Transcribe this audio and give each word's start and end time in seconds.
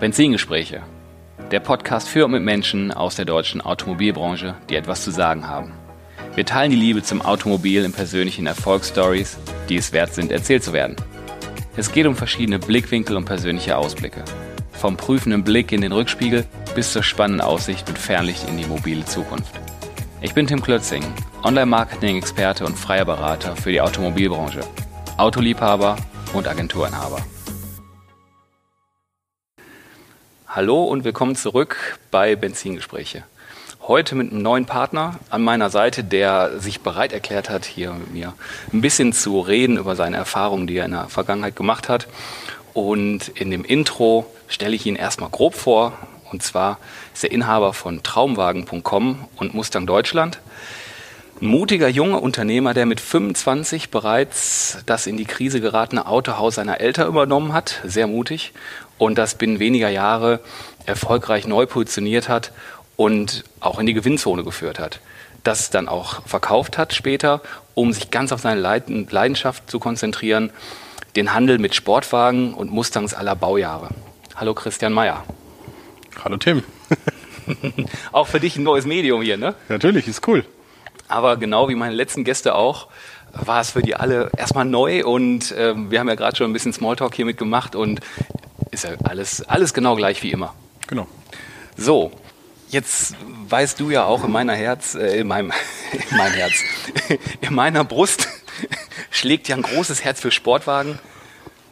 Benzingespräche. 0.00 0.80
Der 1.50 1.60
Podcast 1.60 2.08
für 2.08 2.24
und 2.24 2.30
mit 2.30 2.42
Menschen 2.42 2.90
aus 2.90 3.16
der 3.16 3.26
deutschen 3.26 3.60
Automobilbranche, 3.60 4.54
die 4.70 4.76
etwas 4.76 5.04
zu 5.04 5.10
sagen 5.10 5.46
haben. 5.46 5.74
Wir 6.34 6.46
teilen 6.46 6.70
die 6.70 6.76
Liebe 6.78 7.02
zum 7.02 7.20
Automobil 7.20 7.84
in 7.84 7.92
persönlichen 7.92 8.46
Erfolgsstories, 8.46 9.36
die 9.68 9.76
es 9.76 9.92
wert 9.92 10.14
sind, 10.14 10.32
erzählt 10.32 10.64
zu 10.64 10.72
werden. 10.72 10.96
Es 11.76 11.92
geht 11.92 12.06
um 12.06 12.16
verschiedene 12.16 12.58
Blickwinkel 12.58 13.14
und 13.14 13.26
persönliche 13.26 13.76
Ausblicke. 13.76 14.24
Vom 14.72 14.96
prüfenden 14.96 15.44
Blick 15.44 15.70
in 15.70 15.82
den 15.82 15.92
Rückspiegel 15.92 16.46
bis 16.74 16.94
zur 16.94 17.02
spannenden 17.02 17.46
Aussicht 17.46 17.86
mit 17.86 17.98
Fernlicht 17.98 18.48
in 18.48 18.56
die 18.56 18.66
mobile 18.66 19.04
Zukunft. 19.04 19.52
Ich 20.22 20.32
bin 20.32 20.46
Tim 20.46 20.62
Klötzing, 20.62 21.04
Online-Marketing-Experte 21.42 22.64
und 22.64 22.78
freier 22.78 23.04
Berater 23.04 23.54
für 23.54 23.70
die 23.70 23.82
Automobilbranche, 23.82 24.60
Autoliebhaber 25.18 25.96
und 26.32 26.48
Agenturinhaber. 26.48 27.18
Hallo 30.52 30.82
und 30.82 31.04
willkommen 31.04 31.36
zurück 31.36 32.00
bei 32.10 32.34
Benzingespräche. 32.34 33.22
Heute 33.82 34.16
mit 34.16 34.32
einem 34.32 34.42
neuen 34.42 34.66
Partner 34.66 35.20
an 35.30 35.42
meiner 35.42 35.70
Seite, 35.70 36.02
der 36.02 36.58
sich 36.58 36.80
bereit 36.80 37.12
erklärt 37.12 37.48
hat, 37.48 37.64
hier 37.64 37.92
mit 37.92 38.12
mir 38.12 38.34
ein 38.72 38.80
bisschen 38.80 39.12
zu 39.12 39.38
reden 39.38 39.76
über 39.76 39.94
seine 39.94 40.16
Erfahrungen, 40.16 40.66
die 40.66 40.76
er 40.76 40.86
in 40.86 40.90
der 40.90 41.08
Vergangenheit 41.08 41.54
gemacht 41.54 41.88
hat. 41.88 42.08
Und 42.74 43.28
in 43.28 43.52
dem 43.52 43.64
Intro 43.64 44.26
stelle 44.48 44.74
ich 44.74 44.86
ihn 44.86 44.96
erstmal 44.96 45.30
grob 45.30 45.54
vor. 45.54 45.92
Und 46.32 46.42
zwar 46.42 46.80
ist 47.14 47.22
er 47.22 47.30
Inhaber 47.30 47.72
von 47.72 48.02
Traumwagen.com 48.02 49.28
und 49.36 49.54
Mustang 49.54 49.86
Deutschland. 49.86 50.40
Ein 51.42 51.46
mutiger 51.46 51.88
junger 51.88 52.22
Unternehmer, 52.22 52.74
der 52.74 52.84
mit 52.84 53.00
25 53.00 53.88
bereits 53.88 54.82
das 54.84 55.06
in 55.06 55.16
die 55.16 55.24
Krise 55.24 55.62
geratene 55.62 56.06
Autohaus 56.06 56.56
seiner 56.56 56.80
Eltern 56.80 57.08
übernommen 57.08 57.54
hat. 57.54 57.80
Sehr 57.82 58.06
mutig 58.06 58.52
und 58.98 59.16
das 59.16 59.36
binnen 59.36 59.58
weniger 59.58 59.88
Jahre 59.88 60.40
erfolgreich 60.84 61.46
neu 61.46 61.64
positioniert 61.64 62.28
hat 62.28 62.52
und 62.96 63.44
auch 63.60 63.78
in 63.78 63.86
die 63.86 63.94
Gewinnzone 63.94 64.44
geführt 64.44 64.78
hat. 64.78 65.00
Das 65.42 65.70
dann 65.70 65.88
auch 65.88 66.26
verkauft 66.26 66.76
hat 66.76 66.92
später, 66.92 67.40
um 67.74 67.94
sich 67.94 68.10
ganz 68.10 68.32
auf 68.32 68.42
seine 68.42 68.60
Leidenschaft 68.60 69.70
zu 69.70 69.78
konzentrieren, 69.78 70.50
den 71.16 71.32
Handel 71.32 71.58
mit 71.58 71.74
Sportwagen 71.74 72.52
und 72.52 72.70
Mustangs 72.70 73.14
aller 73.14 73.34
Baujahre. 73.34 73.88
Hallo 74.36 74.52
Christian 74.52 74.92
Mayer. 74.92 75.24
Hallo 76.22 76.36
Tim. 76.36 76.62
auch 78.12 78.26
für 78.26 78.40
dich 78.40 78.58
ein 78.58 78.62
neues 78.62 78.84
Medium 78.84 79.22
hier, 79.22 79.38
ne? 79.38 79.54
Natürlich, 79.70 80.06
ist 80.06 80.28
cool. 80.28 80.44
Aber 81.10 81.36
genau 81.36 81.68
wie 81.68 81.74
meine 81.74 81.94
letzten 81.94 82.22
Gäste 82.24 82.54
auch, 82.54 82.86
war 83.32 83.60
es 83.60 83.72
für 83.72 83.82
die 83.82 83.96
alle 83.96 84.30
erstmal 84.36 84.64
neu 84.64 85.04
und 85.04 85.52
äh, 85.52 85.74
wir 85.76 86.00
haben 86.00 86.08
ja 86.08 86.14
gerade 86.14 86.36
schon 86.36 86.50
ein 86.50 86.52
bisschen 86.52 86.72
Smalltalk 86.72 87.14
hier 87.14 87.24
mitgemacht 87.24 87.74
und 87.74 88.00
ist 88.70 88.84
ja 88.84 88.90
alles, 89.04 89.42
alles 89.42 89.74
genau 89.74 89.96
gleich 89.96 90.22
wie 90.22 90.30
immer. 90.30 90.54
Genau. 90.86 91.06
So, 91.76 92.12
jetzt 92.68 93.14
weißt 93.48 93.80
du 93.80 93.90
ja 93.90 94.04
auch 94.04 94.24
in 94.24 94.30
meiner 94.30 94.54
Herz, 94.54 94.94
äh, 94.94 95.18
in 95.20 95.26
meinem, 95.26 95.52
in 96.10 96.16
meinem 96.16 96.34
Herz, 96.34 96.54
in 97.40 97.54
meiner 97.54 97.84
Brust 97.84 98.28
schlägt 99.10 99.48
ja 99.48 99.56
ein 99.56 99.62
großes 99.62 100.04
Herz 100.04 100.20
für 100.20 100.30
Sportwagen. 100.30 100.98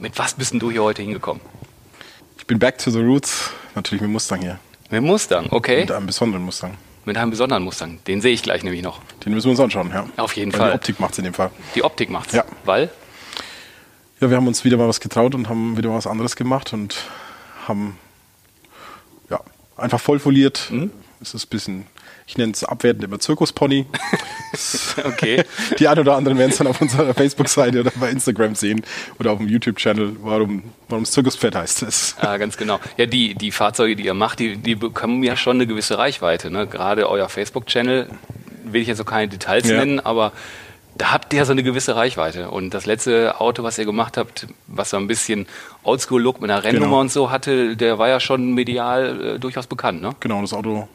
Mit 0.01 0.19
was 0.19 0.35
bist 0.35 0.53
denn 0.53 0.61
du 0.61 0.71
hier 0.71 0.83
heute 0.83 1.03
hingekommen? 1.03 1.43
Ich 2.39 2.47
bin 2.47 2.59
back 2.59 2.79
to 2.79 2.91
the 2.91 3.01
roots, 3.01 3.51
natürlich 3.75 4.03
mit 4.03 4.11
Mustang 4.11 4.41
hier. 4.41 4.59
Mit 4.91 5.03
Mustang, 5.03 5.47
okay. 5.51 5.81
Mit 5.81 5.93
einem 5.93 6.07
besonderen 6.07 6.45
Mustang. 6.45 6.77
Mit 7.09 7.17
einem 7.17 7.31
besonderen 7.31 7.63
Mustang. 7.63 8.01
Den 8.07 8.21
sehe 8.21 8.35
ich 8.35 8.43
gleich 8.43 8.63
nämlich 8.63 8.83
noch. 8.83 9.01
Den 9.25 9.33
müssen 9.33 9.47
wir 9.47 9.53
uns 9.53 9.61
anschauen, 9.61 9.91
ja. 9.91 10.07
Auf 10.19 10.37
jeden 10.37 10.53
Weil 10.53 10.59
Fall. 10.59 10.69
Die 10.73 10.75
Optik 10.75 11.01
macht 11.01 11.13
es 11.13 11.19
in 11.19 11.25
dem 11.25 11.33
Fall. 11.33 11.51
Die 11.75 11.83
Optik 11.83 12.11
macht's. 12.11 12.35
Ja. 12.35 12.45
Weil? 12.67 12.91
Ja, 14.21 14.29
wir 14.29 14.37
haben 14.37 14.47
uns 14.47 14.63
wieder 14.63 14.77
mal 14.77 14.89
was 14.89 15.01
getraut 15.01 15.35
und 15.35 15.49
haben 15.49 15.79
wieder 15.79 15.91
was 15.91 16.07
anderes 16.07 16.37
gemacht 16.37 16.75
und 16.75 16.97
haben 17.67 17.97
ja, 19.31 19.41
einfach 19.79 19.99
voll 19.99 20.19
foliert. 20.19 20.69
Mhm. 20.71 20.91
Es 21.23 21.33
ist 21.33 21.47
ein 21.47 21.49
bisschen, 21.49 21.87
ich 22.29 22.37
nenne 22.39 22.53
es 22.53 22.63
abwertend 22.63 23.03
immer 23.05 23.19
Zirkuspony. 23.19 23.87
Okay. 25.05 25.45
Die 25.79 25.87
ein 25.89 25.99
oder 25.99 26.17
anderen 26.17 26.39
werden 26.39 26.51
es 26.51 26.57
dann 26.59 26.67
auf 26.67 26.81
unserer 26.81 27.13
Facebook-Seite 27.13 27.81
oder 27.81 27.93
bei 27.97 28.11
Instagram 28.11 28.55
sehen 28.55 28.83
oder 29.19 29.33
auf 29.33 29.39
dem 29.39 29.49
YouTube-Channel, 29.49 30.17
warum 30.23 30.63
warum 30.89 31.03
es 31.05 31.11
Zirkuspferd 31.13 31.55
heißt. 31.55 31.83
Das 31.83 32.17
Ah, 32.19 32.37
ganz 32.39 32.57
genau. 32.57 32.81
Ja, 32.97 33.05
die, 33.07 33.35
die 33.35 33.53
Fahrzeuge, 33.53 33.95
die 33.95 34.05
ihr 34.07 34.15
macht, 34.15 34.39
die, 34.39 34.57
die 34.57 34.75
bekommen 34.75 35.23
ja 35.23 35.37
schon 35.37 35.57
eine 35.59 35.67
gewisse 35.67 35.99
Reichweite. 35.99 36.51
Ne? 36.51 36.67
Gerade 36.67 37.09
euer 37.11 37.29
Facebook-Channel, 37.29 38.09
will 38.65 38.81
ich 38.83 38.89
jetzt 38.89 38.99
so 38.99 39.05
keine 39.05 39.29
Details 39.29 39.69
Ja. 39.69 39.77
nennen, 39.79 40.01
aber 40.01 40.33
da 40.97 41.13
habt 41.13 41.33
ihr 41.35 41.45
so 41.45 41.53
eine 41.53 41.63
gewisse 41.63 41.95
Reichweite. 41.95 42.51
Und 42.51 42.73
das 42.75 42.87
letzte 42.87 43.41
Auto, 43.41 43.63
was 43.63 43.79
ihr 43.79 43.85
gemacht 43.85 44.17
habt, 44.17 44.47
was 44.67 44.91
so 44.91 44.97
ein 44.97 45.07
bisschen 45.07 45.47
Oldschool-Look 45.85 46.41
mit 46.41 46.51
einer 46.51 46.65
Rennnummer 46.65 46.87
Genau. 46.87 47.01
und 47.01 47.13
so 47.13 47.31
hatte, 47.31 47.77
der 47.77 47.99
war 47.99 48.09
ja 48.09 48.19
schon 48.19 48.53
medial 48.55 49.35
äh, 49.37 49.39
durchaus 49.39 49.67
bekannt, 49.67 50.01
ne? 50.03 50.11
Genau, 50.21 50.41
das 50.41 50.53
Auto 50.55 50.89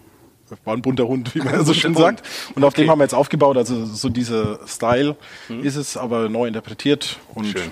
war 0.64 0.74
ein 0.76 0.82
bunter 0.82 1.08
Hund, 1.08 1.34
wie 1.36 1.40
man 1.40 1.54
ja 1.54 1.64
so 1.66 1.74
schön 1.74 1.96
sagt. 1.96 2.24
Und 2.56 2.64
auf 2.64 2.74
Okay. 2.74 2.82
dem 2.84 2.92
haben 2.92 3.00
wir 3.00 3.04
jetzt 3.06 3.14
aufgebaut. 3.16 3.58
Also 3.58 3.86
so 3.86 4.10
dieser 4.10 4.60
Style 4.68 5.16
ist 5.62 5.76
es, 5.76 5.98
aber 5.98 6.30
neu 6.30 6.48
interpretiert. 6.48 7.18
Und 7.34 7.46
Schön. 7.48 7.72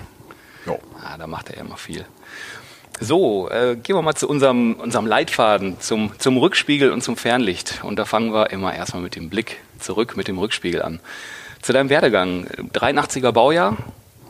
Ja. 0.66 0.74
Ah, 1.02 1.16
da 1.18 1.26
macht 1.26 1.50
er 1.50 1.56
ja 1.56 1.62
immer 1.62 1.76
viel. 1.76 2.04
So, 3.00 3.48
äh, 3.50 3.74
gehen 3.76 3.96
wir 3.96 4.02
mal 4.02 4.14
zu 4.14 4.28
unserem, 4.28 4.74
unserem 4.74 5.06
Leitfaden, 5.06 5.80
zum, 5.80 6.12
zum 6.18 6.36
Rückspiegel 6.36 6.92
und 6.92 7.02
zum 7.02 7.16
Fernlicht. 7.16 7.80
Und 7.82 7.98
da 7.98 8.04
fangen 8.04 8.32
wir 8.32 8.50
immer 8.50 8.72
erstmal 8.74 9.02
mit 9.02 9.16
dem 9.16 9.28
Blick 9.28 9.58
zurück, 9.80 10.16
mit 10.16 10.28
dem 10.28 10.38
Rückspiegel 10.38 10.82
an. 10.82 11.00
Zu 11.62 11.72
deinem 11.72 11.88
Werdegang. 11.90 12.46
83er 12.72 13.32
Baujahr, 13.32 13.76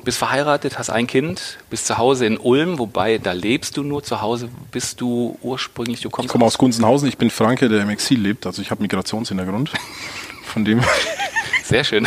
bist 0.05 0.19
verheiratet, 0.19 0.79
hast 0.79 0.91
ein 0.91 1.07
Kind, 1.07 1.59
bist 1.71 1.87
zu 1.87 1.99
Hause 1.99 2.27
in 2.27 2.39
Ulm, 2.39 2.79
wobei 2.79 3.19
da 3.19 3.33
lebst 3.33 3.77
du 3.77 3.83
nur 3.83 4.03
zu 4.03 4.21
Hause, 4.21 4.49
bist 4.71 5.01
du 5.01 5.39
ursprünglich, 5.43 6.01
du 6.01 6.11
kommst 6.11 6.27
Ich 6.27 6.33
komme 6.33 6.45
aus 6.45 6.59
Gunzenhausen, 6.59 7.09
ich 7.09 7.19
bin 7.19 7.31
Franke, 7.31 7.69
der 7.69 7.83
im 7.83 7.91
Exil 7.91 8.21
lebt. 8.21 8.47
Also 8.47 8.63
ich 8.63 8.71
habe 8.71 8.83
Migrationshintergrund. 8.83 9.71
Von 10.45 10.65
dem, 10.65 10.83
Sehr 11.65 11.85
schön. 11.85 12.07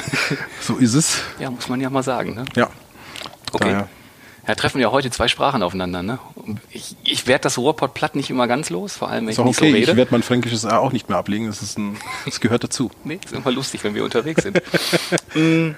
so 0.61 0.75
ist 0.75 0.93
es. 0.93 1.21
Ja, 1.39 1.49
muss 1.49 1.67
man 1.67 1.81
ja 1.81 1.89
mal 1.89 2.03
sagen. 2.03 2.35
Ne? 2.35 2.45
Ja. 2.55 2.69
Okay. 3.51 3.71
Daher. 3.71 3.89
Ja, 4.47 4.53
treffen 4.53 4.79
ja 4.79 4.91
heute 4.91 5.09
zwei 5.09 5.27
Sprachen 5.27 5.63
aufeinander. 5.63 6.03
Ne? 6.03 6.19
Ich, 6.69 6.95
ich 7.03 7.25
werde 7.25 7.41
das 7.43 7.57
Ruhrpott 7.57 7.95
platt 7.95 8.15
nicht 8.15 8.29
immer 8.29 8.47
ganz 8.47 8.69
los, 8.69 8.95
vor 8.95 9.09
allem 9.09 9.23
wenn 9.25 9.29
Ist 9.29 9.35
ich 9.37 9.39
auch 9.39 9.45
nicht 9.45 9.57
okay. 9.57 9.71
so 9.71 9.75
Ich 9.75 9.87
rede. 9.87 9.97
werde 9.97 10.11
mein 10.11 10.21
fränkisches 10.21 10.65
A 10.65 10.77
auch 10.77 10.91
nicht 10.91 11.09
mehr 11.09 11.17
ablegen. 11.17 11.47
Das, 11.47 11.63
ist 11.63 11.79
ein, 11.79 11.97
das 12.25 12.39
gehört 12.39 12.63
dazu. 12.63 12.91
Nee, 13.03 13.19
ist 13.25 13.33
immer 13.33 13.51
lustig, 13.51 13.83
wenn 13.83 13.95
wir 13.95 14.03
unterwegs 14.03 14.43
sind. 14.43 14.61
Mm, 15.33 15.75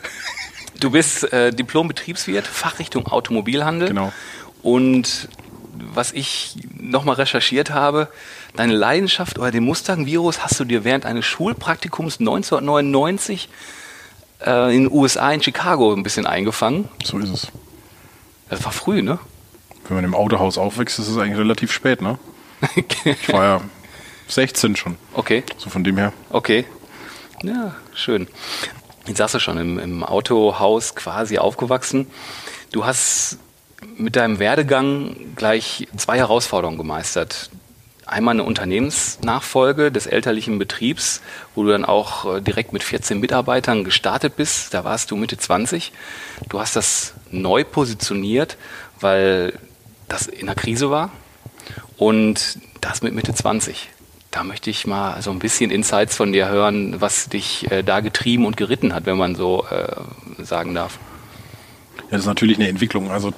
du 0.80 0.92
bist 0.92 1.32
äh, 1.32 1.52
Diplom-Betriebswirt, 1.52 2.48
Fachrichtung 2.48 3.08
Automobilhandel. 3.08 3.90
Genau. 3.90 4.12
Und 4.62 5.30
was 5.94 6.12
ich 6.12 6.56
nochmal 6.76 7.16
recherchiert 7.16 7.72
habe, 7.72 8.08
deine 8.56 8.74
Leidenschaft 8.74 9.38
oder 9.40 9.52
den 9.52 9.64
Mustang-Virus 9.64 10.44
hast 10.44 10.60
du 10.60 10.66
dir 10.66 10.84
während 10.84 11.06
eines 11.06 11.26
Schulpraktikums 11.26 12.20
1999 12.20 13.50
äh, 14.46 14.76
in 14.76 14.84
den 14.84 14.92
USA, 14.92 15.32
in 15.32 15.42
Chicago, 15.42 15.94
ein 15.94 16.04
bisschen 16.04 16.26
eingefangen. 16.26 16.90
So 17.04 17.20
ist 17.20 17.30
es. 17.30 17.48
Das 18.50 18.64
war 18.64 18.72
früh, 18.72 19.02
ne? 19.02 19.20
Wenn 19.88 19.96
man 19.96 20.06
im 20.06 20.16
Autohaus 20.16 20.58
aufwächst, 20.58 21.00
ist 21.00 21.08
es 21.08 21.18
eigentlich 21.18 21.38
relativ 21.38 21.72
spät, 21.72 22.02
ne? 22.02 22.18
Ich 23.06 23.32
war 23.32 23.44
ja 23.44 23.62
16 24.28 24.76
schon. 24.76 24.98
okay. 25.14 25.44
So 25.58 25.70
von 25.70 25.84
dem 25.84 25.98
her. 25.98 26.12
Okay. 26.30 26.66
Ja, 27.44 27.76
schön. 27.94 28.28
Jetzt 29.07 29.18
sagst 29.18 29.35
du 29.35 29.40
schon, 29.40 29.57
im, 29.57 29.79
im 29.79 30.03
Autohaus 30.03 30.94
quasi 30.94 31.38
aufgewachsen. 31.38 32.07
Du 32.72 32.85
hast 32.85 33.38
mit 33.95 34.16
deinem 34.16 34.40
Werdegang 34.40 35.16
gleich 35.35 35.88
zwei 35.95 36.18
Herausforderungen 36.18 36.78
gemeistert. 36.78 37.50
Einmal 38.06 38.35
eine 38.35 38.44
Unternehmensnachfolge 38.44 39.91
des 39.91 40.07
elterlichen 40.07 40.59
Betriebs, 40.59 41.22
wo 41.56 41.63
du 41.63 41.72
dann 41.72 41.85
auch 41.85 42.38
äh, 42.38 42.41
direkt 42.41 42.73
mit 42.73 42.84
14 42.84 43.19
Mitarbeitern 43.19 43.84
gestartet 43.84 44.35
bist. 44.35 44.73
Da 44.73 44.84
warst 44.84 45.12
du 45.12 45.16
Mitte 45.16 45.38
20. 45.38 45.91
Du 46.50 46.59
hast 46.59 46.75
das 46.75 47.13
neu 47.31 47.64
positioniert, 47.64 48.58
weil 48.99 49.53
das 50.08 50.28
in 50.28 50.46
der 50.46 50.55
Krise 50.55 50.90
war. 50.90 51.11
Und 51.97 52.59
das 52.82 53.02
mit 53.02 53.14
Mitte 53.14 53.34
20. 53.34 53.90
Da 54.37 54.43
möchte 54.43 54.69
ich 54.69 54.85
mal 54.85 55.19
so 55.23 55.31
ein 55.31 55.39
bisschen 55.39 55.72
Insights 55.72 56.16
von 56.16 56.31
dir 56.31 56.47
hören, 56.47 57.01
was 57.01 57.28
dich 57.28 57.72
äh, 57.72 57.81
da 57.81 58.01
getrieben 58.01 58.45
und 58.45 58.55
geritten 58.55 58.93
hat, 58.93 59.07
wenn 59.07 59.17
man 59.17 59.34
so 59.34 59.66
äh, 59.66 60.43
sagen 60.43 60.75
darf. 60.75 60.99
Ja, 61.97 62.03
das 62.11 62.19
ist 62.19 62.25
natürlich 62.28 62.57
eine 62.57 62.67
Entwicklung. 62.67 63.09
Also 63.09 63.34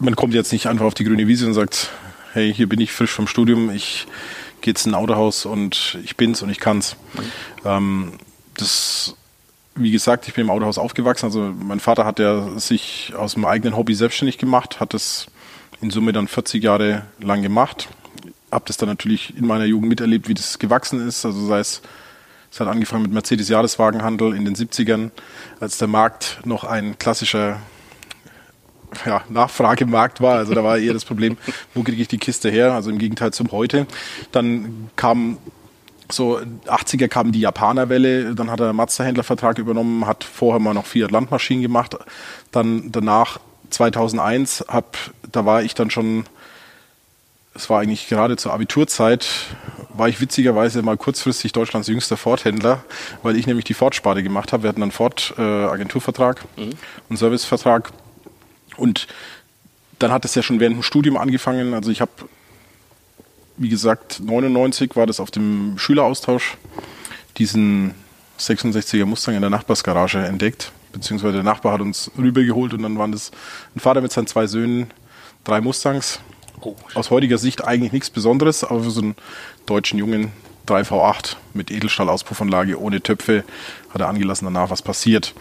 man 0.00 0.16
kommt 0.16 0.34
jetzt 0.34 0.50
nicht 0.52 0.66
einfach 0.66 0.86
auf 0.86 0.94
die 0.94 1.04
grüne 1.04 1.28
Wiese 1.28 1.46
und 1.46 1.54
sagt, 1.54 1.90
hey, 2.32 2.52
hier 2.52 2.68
bin 2.68 2.80
ich 2.80 2.90
frisch 2.90 3.12
vom 3.12 3.28
Studium, 3.28 3.70
ich 3.70 4.08
gehe 4.60 4.72
jetzt 4.72 4.86
in 4.86 4.92
ein 4.92 4.96
Autohaus 4.96 5.46
und 5.46 5.98
ich 6.02 6.16
bin's 6.16 6.42
und 6.42 6.50
ich 6.50 6.58
kann's. 6.58 6.96
Ähm, 7.64 8.14
das, 8.56 9.14
wie 9.76 9.92
gesagt, 9.92 10.26
ich 10.26 10.34
bin 10.34 10.46
im 10.46 10.50
Autohaus 10.50 10.78
aufgewachsen. 10.78 11.26
Also 11.26 11.54
mein 11.62 11.78
Vater 11.78 12.04
hat 12.04 12.18
ja 12.18 12.58
sich 12.58 13.12
aus 13.16 13.34
dem 13.34 13.44
eigenen 13.44 13.76
Hobby 13.76 13.94
selbstständig 13.94 14.36
gemacht, 14.36 14.80
hat 14.80 14.94
das 14.94 15.28
in 15.80 15.90
Summe 15.90 16.12
dann 16.12 16.26
40 16.26 16.60
Jahre 16.60 17.02
lang 17.20 17.42
gemacht. 17.42 17.86
Hab 18.50 18.66
das 18.66 18.76
dann 18.76 18.88
natürlich 18.88 19.36
in 19.36 19.46
meiner 19.46 19.64
Jugend 19.64 19.88
miterlebt, 19.88 20.28
wie 20.28 20.34
das 20.34 20.58
gewachsen 20.58 21.06
ist. 21.06 21.24
Also 21.24 21.46
sei 21.46 21.60
es 21.60 21.82
es 22.50 22.60
hat 22.60 22.68
angefangen 22.68 23.02
mit 23.02 23.12
Mercedes-Jahreswagenhandel 23.12 24.34
in 24.34 24.44
den 24.44 24.54
70ern, 24.54 25.10
als 25.60 25.78
der 25.78 25.88
Markt 25.88 26.40
noch 26.44 26.64
ein 26.64 26.98
klassischer 26.98 27.60
ja, 29.04 29.22
Nachfragemarkt 29.28 30.20
war. 30.20 30.36
Also 30.36 30.54
da 30.54 30.64
war 30.64 30.78
eher 30.78 30.94
das 30.94 31.04
Problem, 31.04 31.36
wo 31.74 31.82
kriege 31.82 32.00
ich 32.00 32.08
die 32.08 32.18
Kiste 32.18 32.50
her? 32.50 32.72
Also 32.72 32.90
im 32.90 32.98
Gegenteil 32.98 33.32
zum 33.32 33.52
heute. 33.52 33.86
Dann 34.32 34.90
kam 34.96 35.38
so 36.10 36.40
80er 36.66 37.08
kam 37.08 37.32
die 37.32 37.40
Japanerwelle, 37.40 38.34
dann 38.34 38.50
hat 38.50 38.60
er 38.60 38.72
Mazda-Händlervertrag 38.72 39.58
übernommen, 39.58 40.06
hat 40.06 40.24
vorher 40.24 40.58
mal 40.58 40.72
noch 40.72 40.86
Fiat 40.86 41.10
Landmaschinen 41.10 41.62
gemacht. 41.62 41.96
Dann 42.50 42.90
danach 42.90 43.40
2001 43.68 44.64
hab, 44.68 44.96
da 45.30 45.44
war 45.44 45.62
ich 45.62 45.74
dann 45.74 45.90
schon, 45.90 46.24
es 47.58 47.68
war 47.68 47.80
eigentlich 47.80 48.08
gerade 48.08 48.36
zur 48.36 48.52
Abiturzeit, 48.52 49.28
war 49.92 50.08
ich 50.08 50.20
witzigerweise 50.20 50.80
mal 50.82 50.96
kurzfristig 50.96 51.52
Deutschlands 51.52 51.88
jüngster 51.88 52.16
Ford-Händler, 52.16 52.84
weil 53.24 53.36
ich 53.36 53.48
nämlich 53.48 53.64
die 53.64 53.74
Ford-Sparte 53.74 54.22
gemacht 54.22 54.52
habe. 54.52 54.62
Wir 54.62 54.68
hatten 54.68 54.80
dann 54.80 54.92
Ford-Agenturvertrag 54.92 56.44
äh, 56.56 56.66
mhm. 56.66 56.70
und 57.08 57.16
Servicevertrag 57.16 57.90
und 58.76 59.08
dann 59.98 60.12
hat 60.12 60.24
es 60.24 60.36
ja 60.36 60.42
schon 60.42 60.60
während 60.60 60.76
dem 60.76 60.82
Studium 60.84 61.16
angefangen. 61.16 61.74
Also 61.74 61.90
ich 61.90 62.00
habe, 62.00 62.12
wie 63.56 63.68
gesagt, 63.68 64.20
99 64.20 64.94
war 64.94 65.06
das 65.08 65.18
auf 65.18 65.32
dem 65.32 65.78
Schüleraustausch, 65.78 66.56
diesen 67.38 67.96
66er 68.38 69.04
Mustang 69.04 69.34
in 69.34 69.40
der 69.40 69.50
Nachbarsgarage 69.50 70.18
entdeckt, 70.18 70.70
beziehungsweise 70.92 71.34
der 71.34 71.42
Nachbar 71.42 71.72
hat 71.72 71.80
uns 71.80 72.12
rübergeholt 72.16 72.72
und 72.72 72.82
dann 72.82 72.98
waren 72.98 73.10
das 73.10 73.32
ein 73.74 73.80
Vater 73.80 74.00
mit 74.00 74.12
seinen 74.12 74.28
zwei 74.28 74.46
Söhnen, 74.46 74.92
drei 75.42 75.60
Mustangs. 75.60 76.20
Aus 76.94 77.10
heutiger 77.10 77.38
Sicht 77.38 77.64
eigentlich 77.64 77.92
nichts 77.92 78.10
Besonderes, 78.10 78.64
aber 78.64 78.84
für 78.84 78.90
so 78.90 79.00
einen 79.00 79.14
deutschen 79.66 79.98
Jungen 79.98 80.32
3V8 80.66 81.36
mit 81.54 81.70
Edelstahlaauspuffanlage 81.70 82.80
ohne 82.80 83.00
Töpfe 83.00 83.44
hat 83.90 84.00
er 84.00 84.08
angelassen 84.08 84.44
danach, 84.44 84.70
was 84.70 84.82
passiert. 84.82 85.34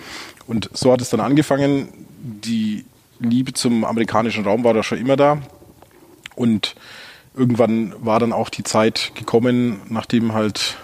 Und 0.48 0.69
so 0.74 0.92
hat 0.92 1.02
es 1.02 1.10
dann 1.10 1.19
angefangen. 1.19 1.90
Die 2.19 2.86
Liebe 3.19 3.54
zum 3.54 3.84
amerikanischen 3.84 4.46
Raum 4.46 4.64
war 4.64 4.74
da 4.74 4.84
schon 4.84 4.98
immer 4.98 5.16
da. 5.16 5.40
Und 6.36 6.75
irgendwann 7.36 7.94
war 8.00 8.19
dann 8.19 8.34
auch 8.34 8.50
die 8.50 8.64
Zeit 8.64 9.12
gekommen, 9.16 9.81
nachdem 9.90 10.34
halt 10.34 10.78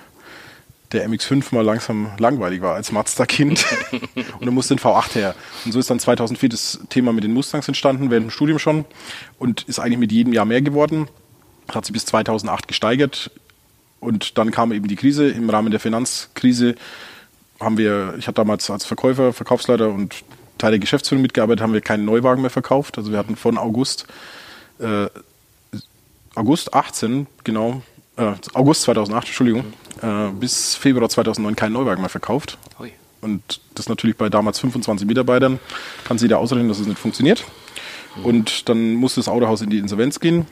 der 0.94 1.10
MX5 1.10 1.54
mal 1.54 1.63
langsam 1.63 2.12
langweilig 2.18 2.62
war 2.62 2.75
als 2.75 2.92
Mazda-Kind. 2.92 3.66
und 4.16 4.45
dann 4.45 4.54
musste 4.54 4.75
ein 4.75 4.80
V8 4.80 5.16
her. 5.16 5.36
Und 5.66 5.72
so 5.72 5.80
ist 5.80 5.90
dann 5.90 6.00
2004 6.00 6.50
das 6.50 6.80
Thema 6.90 7.12
mit 7.12 7.24
den 7.24 7.34
Mustangs 7.34 7.68
entstanden, 7.68 8.10
während 8.12 8.28
dem 8.28 8.31
Studium 8.31 8.60
schon. 8.60 8.86
Und 9.40 9.63
ist 9.63 9.80
eigentlich 9.80 10.00
mit 10.00 10.12
jedem 10.12 10.34
Jahr 10.34 10.45
mehr 10.45 10.62
geworden. 10.62 11.07
Hat 11.74 11.86
sich 11.86 11.94
bis 11.94 12.06
2008 12.06 12.68
gesteigert. 12.68 13.31
Und 14.00 14.38
dann 14.38 14.51
kam 14.51 14.72
eben 14.72 14.88
die 14.88 14.95
Krise. 14.95 15.30
Im 15.30 15.50
Rahmen 15.50 15.72
der 15.72 15.80
Finanzkrise 15.80 16.75
haben 17.60 17.78
wir, 17.78 18.16
ich 18.18 18.28
hatte 18.28 18.36
damals 18.36 18.69
als 18.69 18.86
Verkäufer, 18.86 19.34
Verkaufsleiter 19.34 19.89
und 19.89 20.24
Teil 20.57 20.72
der 20.72 20.80
Geschäftsführung 20.80 21.22
mitgearbeitet, 21.22 21.62
haben 21.62 21.74
wir 21.74 21.81
keinen 21.81 22.06
Neuwagen 22.06 22.42
mehr 22.42 22.50
verkauft. 22.50 22.98
Also 22.98 23.12
wir 23.12 23.18
hatten 23.18 23.36
von 23.36 23.57
August, 23.57 24.06
äh, 24.80 25.07
August 26.36 26.74
18, 26.74 27.28
genau, 27.44 27.81
äh, 28.18 28.34
August 28.54 28.84
2008, 28.84 29.28
Entschuldigung, 29.28 29.74
äh, 30.04 30.30
bis 30.32 30.76
Februar 30.76 31.10
2009 31.10 31.56
keinen 31.56 31.74
Neuwagen 31.74 32.02
mehr 32.02 32.10
verkauft. 32.10 32.58
Ui. 32.80 32.92
Und 33.22 33.62
das 33.74 33.88
natürlich 33.88 34.18
bei 34.18 34.30
damals 34.30 34.60
25 34.60 35.08
Mitarbeitern, 35.08 35.60
kann 36.04 36.18
sich 36.18 36.26
jeder 36.26 36.40
ausrechnen, 36.40 36.68
dass 36.68 36.80
es 36.80 36.88
nicht 36.88 37.00
funktioniert. 37.00 37.44
Mhm. 38.18 38.26
Und 38.26 38.70
dann 38.70 38.96
musste 38.96 39.22
das 39.22 39.30
Autohaus 39.30 39.62
in 39.62 39.70
die 39.70 39.78
Insolvenz 39.78 40.20
gehen. 40.20 40.46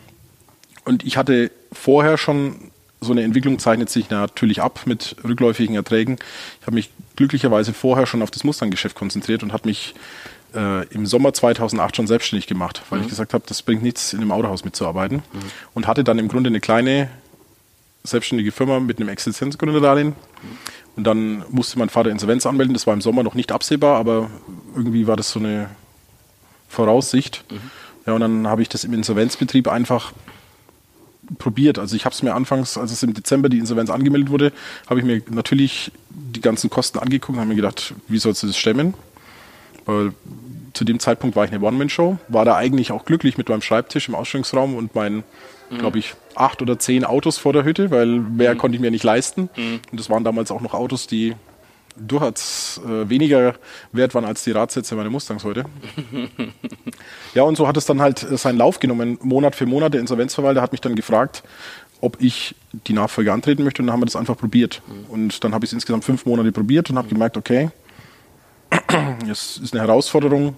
Und 0.85 1.05
ich 1.05 1.17
hatte 1.17 1.51
vorher 1.71 2.17
schon 2.17 2.71
so 3.01 3.11
eine 3.11 3.23
Entwicklung 3.23 3.57
zeichnet 3.57 3.89
sich 3.89 4.09
natürlich 4.11 4.61
ab 4.61 4.81
mit 4.85 5.15
rückläufigen 5.23 5.75
Erträgen. 5.75 6.17
Ich 6.59 6.67
habe 6.67 6.75
mich 6.75 6.91
glücklicherweise 7.15 7.73
vorher 7.73 8.05
schon 8.05 8.21
auf 8.21 8.29
das 8.29 8.43
Mustang-Geschäft 8.43 8.95
konzentriert 8.95 9.41
und 9.41 9.53
habe 9.53 9.67
mich 9.67 9.95
äh, 10.55 10.85
im 10.89 11.07
Sommer 11.07 11.33
2008 11.33 11.95
schon 11.95 12.07
selbstständig 12.07 12.45
gemacht, 12.45 12.83
weil 12.89 12.99
mhm. 12.99 13.05
ich 13.05 13.09
gesagt 13.09 13.33
habe, 13.33 13.43
das 13.47 13.63
bringt 13.63 13.81
nichts, 13.81 14.13
in 14.13 14.21
einem 14.21 14.31
Autohaus 14.31 14.63
mitzuarbeiten. 14.63 15.17
Mhm. 15.17 15.39
Und 15.73 15.87
hatte 15.87 16.03
dann 16.03 16.19
im 16.19 16.27
Grunde 16.27 16.49
eine 16.49 16.59
kleine 16.59 17.09
selbstständige 18.03 18.51
Firma 18.51 18.79
mit 18.79 18.99
einem 18.99 19.09
Existenzgründerdarlehen. 19.09 20.15
Und 20.95 21.03
dann 21.05 21.45
musste 21.49 21.79
mein 21.79 21.89
Vater 21.89 22.09
Insolvenz 22.09 22.45
anmelden. 22.45 22.73
Das 22.73 22.87
war 22.87 22.93
im 22.93 23.01
Sommer 23.01 23.23
noch 23.23 23.35
nicht 23.35 23.51
absehbar, 23.51 23.97
aber 23.97 24.29
irgendwie 24.75 25.07
war 25.07 25.15
das 25.15 25.31
so 25.31 25.39
eine 25.39 25.69
Voraussicht. 26.67 27.43
Mhm. 27.49 27.59
Ja, 28.05 28.13
und 28.13 28.21
dann 28.21 28.47
habe 28.47 28.61
ich 28.61 28.69
das 28.69 28.83
im 28.83 28.93
Insolvenzbetrieb 28.93 29.67
einfach 29.67 30.13
probiert. 31.37 31.79
Also 31.79 31.95
ich 31.95 32.05
habe 32.05 32.13
es 32.13 32.23
mir 32.23 32.33
anfangs, 32.33 32.77
als 32.77 32.91
es 32.91 33.03
im 33.03 33.13
Dezember 33.13 33.49
die 33.49 33.59
Insolvenz 33.59 33.89
angemeldet 33.89 34.31
wurde, 34.31 34.51
habe 34.89 34.99
ich 34.99 35.05
mir 35.05 35.21
natürlich 35.29 35.91
die 36.09 36.41
ganzen 36.41 36.69
Kosten 36.69 36.99
angeguckt 36.99 37.35
und 37.35 37.39
habe 37.39 37.49
mir 37.49 37.55
gedacht, 37.55 37.93
wie 38.07 38.17
sollst 38.17 38.43
du 38.43 38.47
das 38.47 38.57
stemmen? 38.57 38.95
Weil 39.85 40.13
zu 40.73 40.83
dem 40.83 40.99
Zeitpunkt 40.99 41.35
war 41.35 41.45
ich 41.45 41.51
eine 41.51 41.63
One-Man-Show, 41.63 42.17
war 42.27 42.45
da 42.45 42.55
eigentlich 42.55 42.91
auch 42.91 43.05
glücklich 43.05 43.37
mit 43.37 43.49
meinem 43.49 43.61
Schreibtisch 43.61 44.07
im 44.07 44.15
Ausstellungsraum 44.15 44.75
und 44.75 44.95
meinen, 44.95 45.23
mhm. 45.69 45.77
glaube 45.77 45.99
ich, 45.99 46.15
acht 46.35 46.61
oder 46.61 46.79
zehn 46.79 47.03
Autos 47.03 47.37
vor 47.37 47.53
der 47.53 47.63
Hütte, 47.63 47.91
weil 47.91 48.07
mehr 48.07 48.53
mhm. 48.53 48.57
konnte 48.57 48.75
ich 48.75 48.81
mir 48.81 48.91
nicht 48.91 49.03
leisten. 49.03 49.49
Mhm. 49.55 49.79
Und 49.91 49.99
das 49.99 50.09
waren 50.09 50.23
damals 50.23 50.51
auch 50.51 50.61
noch 50.61 50.73
Autos, 50.73 51.07
die 51.07 51.35
durchaus 51.95 52.79
äh, 52.85 53.09
weniger 53.09 53.55
wert 53.91 54.15
waren 54.15 54.25
als 54.25 54.43
die 54.43 54.51
Radsätze 54.51 54.95
meiner 54.95 55.09
Mustangs 55.09 55.43
heute. 55.43 55.65
ja, 57.33 57.43
und 57.43 57.55
so 57.55 57.67
hat 57.67 57.77
es 57.77 57.85
dann 57.85 58.01
halt 58.01 58.23
äh, 58.23 58.37
seinen 58.37 58.57
Lauf 58.57 58.79
genommen, 58.79 59.17
Monat 59.21 59.55
für 59.55 59.65
Monat. 59.65 59.93
Der 59.93 60.01
Insolvenzverwalter 60.01 60.61
hat 60.61 60.71
mich 60.71 60.81
dann 60.81 60.95
gefragt, 60.95 61.43
ob 61.99 62.21
ich 62.21 62.55
die 62.87 62.93
Nachfolge 62.93 63.31
antreten 63.31 63.63
möchte 63.63 63.81
und 63.81 63.87
dann 63.87 63.93
haben 63.93 64.01
wir 64.01 64.05
das 64.05 64.15
einfach 64.15 64.37
probiert. 64.37 64.81
Und 65.09 65.43
dann 65.43 65.53
habe 65.53 65.65
ich 65.65 65.69
es 65.69 65.73
insgesamt 65.73 66.03
fünf 66.03 66.25
Monate 66.25 66.51
probiert 66.51 66.89
und 66.89 66.97
habe 66.97 67.07
gemerkt, 67.07 67.37
okay, 67.37 67.69
es 69.29 69.57
ist 69.57 69.73
eine 69.73 69.81
Herausforderung, 69.81 70.55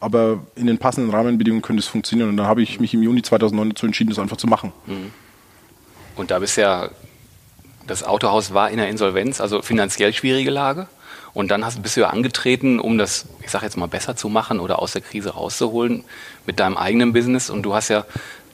aber 0.00 0.40
in 0.54 0.66
den 0.66 0.78
passenden 0.78 1.10
Rahmenbedingungen 1.10 1.62
könnte 1.62 1.80
es 1.80 1.86
funktionieren. 1.86 2.28
Und 2.28 2.36
dann 2.36 2.46
habe 2.46 2.62
ich 2.62 2.80
mich 2.80 2.94
im 2.94 3.02
Juni 3.02 3.22
2009 3.22 3.70
dazu 3.70 3.86
entschieden, 3.86 4.10
das 4.10 4.18
einfach 4.18 4.36
zu 4.36 4.46
machen. 4.46 4.72
Und 6.16 6.30
da 6.30 6.38
bist 6.38 6.56
ja 6.56 6.90
das 7.88 8.04
Autohaus 8.04 8.54
war 8.54 8.70
in 8.70 8.76
der 8.76 8.88
Insolvenz, 8.88 9.40
also 9.40 9.62
finanziell 9.62 10.12
schwierige 10.12 10.50
Lage. 10.50 10.88
Und 11.34 11.50
dann 11.50 11.64
hast, 11.64 11.82
bist 11.82 11.96
du 11.96 12.00
ja 12.00 12.10
angetreten, 12.10 12.80
um 12.80 12.98
das, 12.98 13.26
ich 13.42 13.50
sage 13.50 13.64
jetzt 13.64 13.76
mal, 13.76 13.86
besser 13.86 14.16
zu 14.16 14.28
machen 14.28 14.60
oder 14.60 14.78
aus 14.80 14.92
der 14.92 15.02
Krise 15.02 15.30
rauszuholen 15.30 16.04
mit 16.46 16.60
deinem 16.60 16.76
eigenen 16.76 17.12
Business. 17.12 17.50
Und 17.50 17.62
du 17.62 17.74
hast 17.74 17.88
ja 17.88 18.04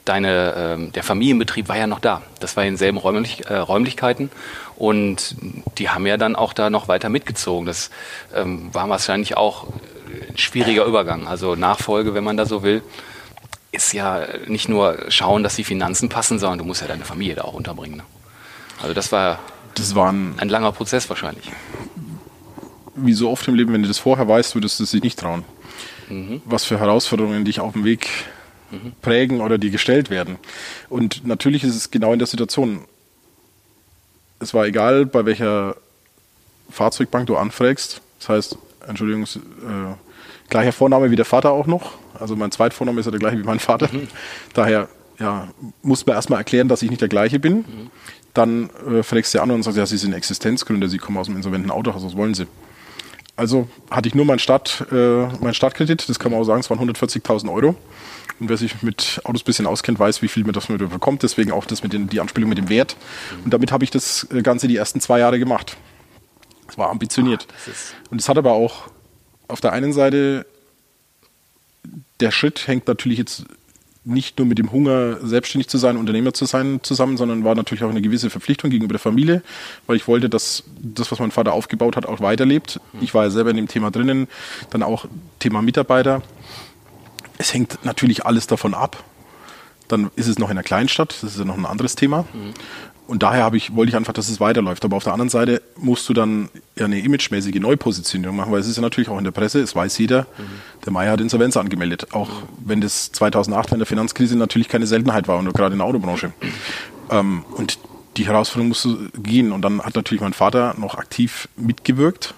deine, 0.03 0.53
ähm, 0.55 0.91
der 0.91 1.03
Familienbetrieb 1.03 1.67
war 1.67 1.77
ja 1.77 1.87
noch 1.87 1.99
da. 1.99 2.21
Das 2.39 2.55
war 2.55 2.63
in 2.63 2.71
denselben 2.71 2.97
Räumlich, 2.97 3.45
äh, 3.47 3.55
Räumlichkeiten. 3.55 4.29
Und 4.75 5.35
die 5.77 5.89
haben 5.89 6.05
ja 6.05 6.17
dann 6.17 6.35
auch 6.35 6.53
da 6.53 6.69
noch 6.69 6.87
weiter 6.87 7.09
mitgezogen. 7.09 7.65
Das 7.65 7.89
ähm, 8.33 8.69
war 8.73 8.87
wahrscheinlich 8.89 9.35
auch 9.35 9.67
ein 10.29 10.37
schwieriger 10.37 10.85
Übergang. 10.85 11.27
Also 11.27 11.55
Nachfolge, 11.55 12.13
wenn 12.13 12.23
man 12.23 12.37
da 12.37 12.45
so 12.45 12.63
will, 12.63 12.81
ist 13.71 13.93
ja 13.93 14.25
nicht 14.47 14.69
nur 14.69 15.05
schauen, 15.09 15.43
dass 15.43 15.55
die 15.55 15.63
Finanzen 15.63 16.09
passen, 16.09 16.39
sondern 16.39 16.59
du 16.59 16.65
musst 16.65 16.81
ja 16.81 16.87
deine 16.87 17.05
Familie 17.05 17.35
da 17.35 17.43
auch 17.43 17.53
unterbringen. 17.53 17.97
Ne? 17.97 18.03
Also 18.81 18.93
das 18.93 19.11
war 19.11 19.39
das 19.75 19.93
war 19.93 20.11
ein, 20.11 20.35
ein 20.37 20.49
langer 20.49 20.71
Prozess 20.71 21.09
wahrscheinlich. 21.09 21.51
Wie 22.95 23.13
so 23.13 23.29
oft 23.29 23.47
im 23.47 23.55
Leben, 23.55 23.73
wenn 23.73 23.81
du 23.81 23.87
das 23.87 23.99
vorher 23.99 24.27
weißt, 24.27 24.55
würdest 24.55 24.79
du 24.79 24.83
es 24.83 24.91
sich 24.91 25.03
nicht 25.03 25.19
trauen. 25.19 25.43
Mhm. 26.09 26.41
Was 26.45 26.63
für 26.65 26.79
Herausforderungen 26.79 27.43
dich 27.45 27.59
auf 27.59 27.73
dem 27.73 27.83
Weg 27.83 28.09
mhm. 28.71 28.93
prägen 29.01 29.41
oder 29.41 29.57
dir 29.57 29.69
gestellt 29.69 30.09
werden. 30.09 30.37
Und 30.89 31.27
natürlich 31.27 31.63
ist 31.63 31.75
es 31.75 31.91
genau 31.91 32.13
in 32.13 32.19
der 32.19 32.27
Situation. 32.27 32.85
Es 34.39 34.53
war 34.53 34.65
egal, 34.65 35.05
bei 35.05 35.25
welcher 35.25 35.75
Fahrzeugbank 36.69 37.27
du 37.27 37.35
anfragst. 37.35 38.01
Das 38.19 38.29
heißt, 38.29 38.57
Entschuldigung, 38.87 39.23
äh, 39.23 39.95
gleicher 40.49 40.71
Vorname 40.71 41.11
wie 41.11 41.15
der 41.15 41.25
Vater 41.25 41.51
auch 41.51 41.67
noch. 41.67 41.93
Also 42.19 42.35
mein 42.35 42.51
Zweitvorname 42.51 42.99
ist 42.99 43.05
ja 43.05 43.11
der 43.11 43.19
gleiche 43.19 43.37
wie 43.39 43.43
mein 43.43 43.59
Vater. 43.59 43.89
Mhm. 43.91 44.07
Daher 44.53 44.87
ja, 45.19 45.47
muss 45.81 46.05
man 46.05 46.15
erstmal 46.15 46.39
erklären, 46.39 46.67
dass 46.67 46.81
ich 46.81 46.89
nicht 46.89 47.01
der 47.01 47.09
gleiche 47.09 47.39
bin. 47.39 47.57
Mhm 47.57 47.91
dann 48.35 48.69
äh, 48.87 49.01
fragst 49.01 49.33
du 49.33 49.41
an 49.41 49.49
und 49.51 49.63
sagst, 49.63 49.77
ja, 49.77 49.85
Sie 49.85 49.97
sind 49.97 50.13
Existenzgründer, 50.13 50.87
Sie 50.87 50.97
kommen 50.97 51.17
aus 51.17 51.27
dem 51.27 51.35
insolventen 51.35 51.71
Autohaus, 51.71 52.05
was 52.05 52.15
wollen 52.15 52.33
Sie? 52.33 52.45
Also 53.37 53.67
hatte 53.89 54.07
ich 54.07 54.15
nur 54.15 54.25
meinen 54.25 54.39
Start, 54.39 54.85
äh, 54.91 55.27
mein 55.41 55.53
Startkredit, 55.53 56.07
das 56.07 56.19
kann 56.19 56.31
man 56.31 56.41
auch 56.41 56.45
sagen, 56.45 56.59
es 56.61 56.69
waren 56.69 56.79
140.000 56.79 57.51
Euro. 57.51 57.75
Und 58.39 58.49
wer 58.49 58.57
sich 58.57 58.81
mit 58.81 59.21
Autos 59.23 59.41
ein 59.41 59.45
bisschen 59.45 59.65
auskennt, 59.65 59.97
weiß, 59.97 60.21
wie 60.21 60.27
viel 60.27 60.43
man 60.43 60.51
das 60.51 60.67
bekommt. 60.67 61.23
Deswegen 61.23 61.53
auch 61.53 61.65
das 61.65 61.83
mit 61.83 61.93
den, 61.93 62.09
die 62.09 62.19
Anspielung 62.19 62.49
mit 62.49 62.57
dem 62.57 62.67
Wert. 62.67 62.97
Und 63.45 63.53
damit 63.53 63.71
habe 63.71 63.85
ich 63.85 63.91
das 63.91 64.27
äh, 64.31 64.41
Ganze 64.41 64.67
die 64.67 64.75
ersten 64.75 64.99
zwei 64.99 65.19
Jahre 65.19 65.39
gemacht. 65.39 65.77
Es 66.67 66.77
war 66.77 66.89
ambitioniert. 66.89 67.47
Das 67.65 67.93
und 68.09 68.21
es 68.21 68.29
hat 68.29 68.37
aber 68.37 68.53
auch 68.53 68.89
auf 69.47 69.61
der 69.61 69.73
einen 69.73 69.93
Seite, 69.93 70.45
der 72.19 72.31
Schritt 72.31 72.67
hängt 72.67 72.87
natürlich 72.87 73.19
jetzt 73.19 73.45
nicht 74.05 74.37
nur 74.37 74.47
mit 74.47 74.59
dem 74.59 74.71
Hunger, 74.71 75.17
selbstständig 75.25 75.67
zu 75.67 75.79
sein, 75.79 75.97
Unternehmer 75.97 76.31
zu 76.31 76.45
sein, 76.45 76.79
zusammen, 76.83 77.17
sondern 77.17 77.43
war 77.43 77.55
natürlich 77.55 77.83
auch 77.83 77.89
eine 77.89 78.03
gewisse 78.03 78.29
Verpflichtung 78.29 78.69
gegenüber 78.69 78.93
der 78.93 78.99
Familie, 78.99 79.41
weil 79.87 79.95
ich 79.97 80.07
wollte, 80.07 80.29
dass 80.29 80.63
das, 80.79 81.11
was 81.11 81.19
mein 81.19 81.31
Vater 81.31 81.53
aufgebaut 81.53 81.95
hat, 81.95 82.05
auch 82.05 82.21
weiterlebt. 82.21 82.79
Ich 83.01 83.15
war 83.15 83.23
ja 83.23 83.29
selber 83.31 83.49
in 83.49 83.57
dem 83.57 83.67
Thema 83.67 83.89
drinnen, 83.89 84.27
dann 84.69 84.83
auch 84.83 85.05
Thema 85.39 85.63
Mitarbeiter. 85.63 86.21
Es 87.39 87.53
hängt 87.53 87.83
natürlich 87.83 88.25
alles 88.25 88.45
davon 88.45 88.75
ab. 88.75 89.03
Dann 89.87 90.11
ist 90.15 90.27
es 90.27 90.37
noch 90.37 90.49
in 90.49 90.51
einer 90.51 90.63
Kleinstadt, 90.63 91.09
das 91.21 91.31
ist 91.31 91.39
ja 91.39 91.45
noch 91.45 91.57
ein 91.57 91.65
anderes 91.65 91.95
Thema. 91.95 92.25
Mhm. 92.33 92.53
Und 93.07 93.21
daher 93.21 93.53
ich, 93.53 93.75
wollte 93.75 93.89
ich 93.89 93.95
einfach, 93.95 94.13
dass 94.13 94.29
es 94.29 94.39
weiterläuft. 94.39 94.83
Aber 94.83 94.97
auf 94.97 95.03
der 95.03 95.13
anderen 95.13 95.29
Seite 95.29 95.61
musst 95.77 96.09
du 96.09 96.13
dann 96.13 96.49
ja 96.75 96.85
eine 96.85 96.99
imagemäßige 96.99 97.55
Neupositionierung 97.55 98.35
machen, 98.35 98.51
weil 98.51 98.59
es 98.59 98.67
ist 98.67 98.77
ja 98.77 98.81
natürlich 98.81 99.09
auch 99.09 99.17
in 99.17 99.23
der 99.23 99.31
Presse, 99.31 99.61
es 99.61 99.75
weiß 99.75 99.97
jeder, 99.97 100.21
mhm. 100.37 100.75
Der 100.85 100.91
Meier 100.91 101.13
hat 101.13 101.21
Insolvenz 101.21 101.57
angemeldet, 101.57 102.13
auch 102.13 102.29
wenn 102.63 102.79
das 102.79 103.11
2008 103.11 103.71
in 103.71 103.79
der 103.79 103.87
Finanzkrise 103.87 104.37
natürlich 104.37 104.69
keine 104.69 104.85
Seltenheit 104.85 105.27
war 105.27 105.39
und 105.39 105.51
gerade 105.53 105.73
in 105.73 105.79
der 105.79 105.87
Autobranche. 105.87 106.31
Ähm, 107.09 107.43
und 107.55 107.79
die 108.17 108.27
Herausforderung 108.27 108.69
musste 108.69 108.97
gehen. 109.17 109.51
Und 109.51 109.61
dann 109.61 109.81
hat 109.81 109.95
natürlich 109.95 110.21
mein 110.21 110.33
Vater 110.33 110.75
noch 110.77 110.95
aktiv 110.95 111.49
mitgewirkt, 111.55 112.33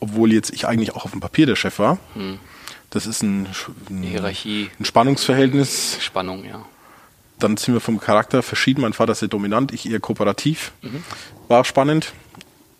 obwohl 0.00 0.32
jetzt 0.32 0.50
ich 0.50 0.66
eigentlich 0.66 0.94
auch 0.94 1.04
auf 1.04 1.10
dem 1.10 1.20
Papier 1.20 1.46
der 1.46 1.56
Chef 1.56 1.78
war. 1.78 1.98
Hm. 2.14 2.38
Das 2.90 3.06
ist 3.06 3.22
ein, 3.22 3.48
ein, 3.90 4.02
Hierarchie. 4.02 4.70
ein 4.78 4.84
Spannungsverhältnis. 4.84 5.98
Spannung, 6.00 6.44
ja. 6.44 6.64
Dann 7.38 7.56
sind 7.56 7.74
wir 7.74 7.80
vom 7.80 8.00
Charakter 8.00 8.42
verschieden. 8.42 8.80
Mein 8.80 8.92
Vater 8.92 9.12
ist 9.12 9.20
sehr 9.20 9.28
dominant, 9.28 9.72
ich 9.72 9.90
eher 9.90 10.00
kooperativ. 10.00 10.72
Mhm. 10.82 11.04
War 11.48 11.64
spannend. 11.64 12.12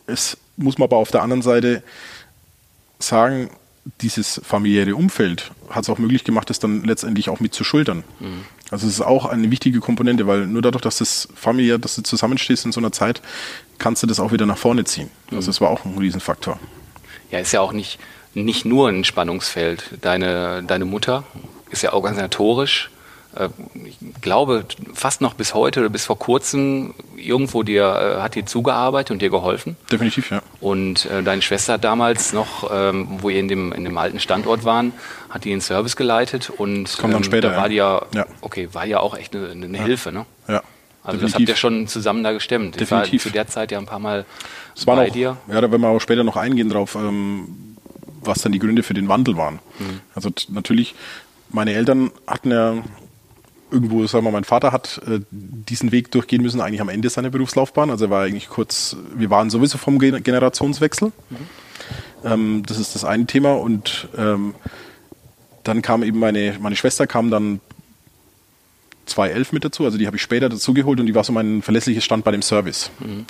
Es 0.07 0.37
muss 0.57 0.79
man 0.79 0.87
aber 0.87 0.97
auf 0.97 1.11
der 1.11 1.23
anderen 1.23 1.43
Seite 1.43 1.83
sagen, 2.99 3.51
dieses 4.01 4.41
familiäre 4.45 4.95
Umfeld 4.95 5.51
hat 5.71 5.85
es 5.85 5.91
auch 5.91 5.99
möglich 5.99 6.25
gemacht, 6.25 6.51
das 6.51 6.59
dann 6.59 6.85
letztendlich 6.85 7.31
auch 7.31 7.41
mit 7.41 7.55
zu 7.55 7.65
schultern. 7.65 8.05
Mhm. 8.21 8.45
Also 8.71 8.87
es 8.87 8.95
ist 8.95 9.01
auch 9.01 9.25
eine 9.25 9.51
wichtige 9.51 9.81
Komponente, 9.81 10.27
weil 10.27 10.47
nur 10.47 10.61
dadurch, 10.61 10.83
dass 10.83 10.99
das 10.99 11.29
familiär, 11.35 11.79
dass 11.79 11.95
du 11.95 12.03
zusammenstehst 12.03 12.67
in 12.67 12.73
so 12.73 12.81
einer 12.81 12.93
Zeit, 12.93 13.23
kannst 13.79 14.03
du 14.03 14.07
das 14.07 14.21
auch 14.21 14.33
wieder 14.33 14.45
nach 14.45 14.59
vorne 14.59 14.85
ziehen. 14.85 15.11
Also 15.27 15.31
mhm. 15.31 15.37
Also 15.39 15.51
das 15.51 15.61
war 15.61 15.71
auch 15.71 15.85
ein 15.85 15.97
Riesenfaktor. 15.97 16.59
Ja, 17.31 17.39
ist 17.39 17.53
ja 17.53 17.61
auch 17.61 17.73
nicht, 17.73 17.99
nicht 18.35 18.65
nur 18.65 18.89
ein 18.89 19.05
Spannungsfeld. 19.05 19.99
Deine, 20.01 20.63
deine 20.67 20.85
Mutter 20.85 21.25
ist 21.71 21.83
ja 21.83 21.93
organisatorisch 21.93 22.91
ich 23.87 23.99
glaube, 24.21 24.65
fast 24.95 25.21
noch 25.21 25.35
bis 25.35 25.55
heute 25.55 25.81
oder 25.81 25.89
bis 25.89 26.05
vor 26.07 26.19
kurzem 26.19 26.95
irgendwo 27.17 27.63
dir, 27.63 28.17
äh, 28.19 28.23
hat 28.23 28.35
dir 28.35 28.47
zugearbeitet 28.47 29.11
und 29.11 29.23
dir 29.23 29.31
geholfen. 29.31 29.77
Definitiv, 29.91 30.31
ja. 30.31 30.43
Und 30.61 31.07
äh, 31.07 31.23
deine 31.23 31.43
Schwester 31.43 31.75
hat 31.75 31.85
damals 31.85 32.33
noch, 32.33 32.71
ähm, 32.73 33.09
wo 33.21 33.31
ihr 33.31 33.41
in 33.41 33.49
dem, 33.49 33.73
in 33.73 33.85
dem 33.85 33.97
alten 33.99 34.21
Standort 34.21 34.65
waren, 34.65 34.93
hat 35.31 35.45
die 35.45 35.51
den 35.51 35.61
Service 35.61 35.97
geleitet 35.97 36.51
und 36.51 36.85
das 36.85 36.99
kommt 36.99 37.15
dann 37.15 37.21
ähm, 37.21 37.25
später, 37.25 37.51
da 37.51 37.57
war 37.57 37.71
ja. 37.71 38.07
die 38.13 38.17
ja, 38.17 38.27
okay, 38.41 38.69
war 38.73 38.87
ja 38.87 39.01
auch 39.01 39.17
echt 39.17 39.35
eine, 39.35 39.51
eine 39.51 39.79
ja. 39.79 39.85
Hilfe, 39.85 40.13
ne? 40.13 40.27
Ja. 40.49 40.63
Also 41.03 41.21
Definitiv. 41.21 41.23
das 41.23 41.35
habt 41.35 41.49
ihr 41.49 41.57
schon 41.57 41.89
zusammen 41.89 42.23
da 42.23 42.33
gestemmt. 42.33 42.79
Definitiv. 42.79 43.15
Ich 43.15 43.25
war 43.25 43.31
zu 43.31 43.33
der 43.33 43.47
Zeit 43.47 43.73
ja 43.73 43.79
ein 43.79 43.87
paar 43.87 43.99
Mal 43.99 44.27
das 44.75 44.85
bei 44.85 45.07
noch, 45.07 45.13
dir. 45.13 45.37
Ja, 45.49 45.61
da 45.61 45.71
werden 45.71 45.81
wir 45.81 45.89
auch 45.89 46.01
später 46.01 46.23
noch 46.23 46.37
eingehen 46.37 46.69
drauf, 46.69 46.97
ähm, 46.97 47.77
was 48.21 48.43
dann 48.43 48.53
die 48.53 48.59
Gründe 48.59 48.83
für 48.83 48.95
den 48.95 49.09
Wandel 49.09 49.37
waren. 49.37 49.61
Mhm. 49.79 50.01
Also 50.15 50.31
natürlich, 50.49 50.95
meine 51.51 51.73
Eltern 51.73 52.11
hatten 52.27 52.51
ja 52.51 52.75
irgendwo, 53.71 54.07
sagen 54.07 54.25
wir, 54.25 54.31
mein 54.31 54.45
Vater 54.45 54.73
hat 54.73 55.01
äh, 55.07 55.21
diesen 55.31 55.93
Weg 55.93 56.11
durchgehen 56.11 56.43
müssen, 56.43 56.61
eigentlich 56.61 56.81
am 56.81 56.89
Ende 56.89 57.11
seiner 57.11 57.31
Berufslaufbahn. 57.31 57.91
Also 57.91 58.07
er 58.07 58.11
war 58.11 58.25
eigentlich 58.25 58.49
kurz, 58.49 58.97
wir 59.15 59.31
waren 59.31 59.51
sowieso 59.51 59.79
vom 59.79 59.99
Generationswechsel. 59.99 61.13
Mhm. 61.31 61.37
Ähm, 62.25 62.63
das 62.67 62.79
ist 62.79 62.95
das 62.95 63.05
eine 63.05 63.27
Thema. 63.27 63.55
Und 63.55 64.09
ähm, 64.17 64.55
dann 65.65 65.83
kam 65.83 66.03
eben 66.03 66.19
meine, 66.19 66.57
meine 66.61 66.77
Schwester 66.77 67.07
kam 67.07 67.31
dann 67.31 67.61
2011 69.07 69.53
mit 69.53 69.65
dazu, 69.65 69.85
also 69.85 69.99
die 69.99 70.07
habe 70.07 70.17
ich 70.17 70.23
später 70.23 70.49
dazugeholt 70.49 71.01
und 71.01 71.07
die 71.07 71.15
war 71.15 71.25
so 71.25 71.33
mein 71.33 71.63
verlässliches 71.63 72.05
Stand 72.05 72.25
bei 72.25 72.31
dem 72.31 72.43
Service. 72.43 72.91
Mhm. 73.01 73.25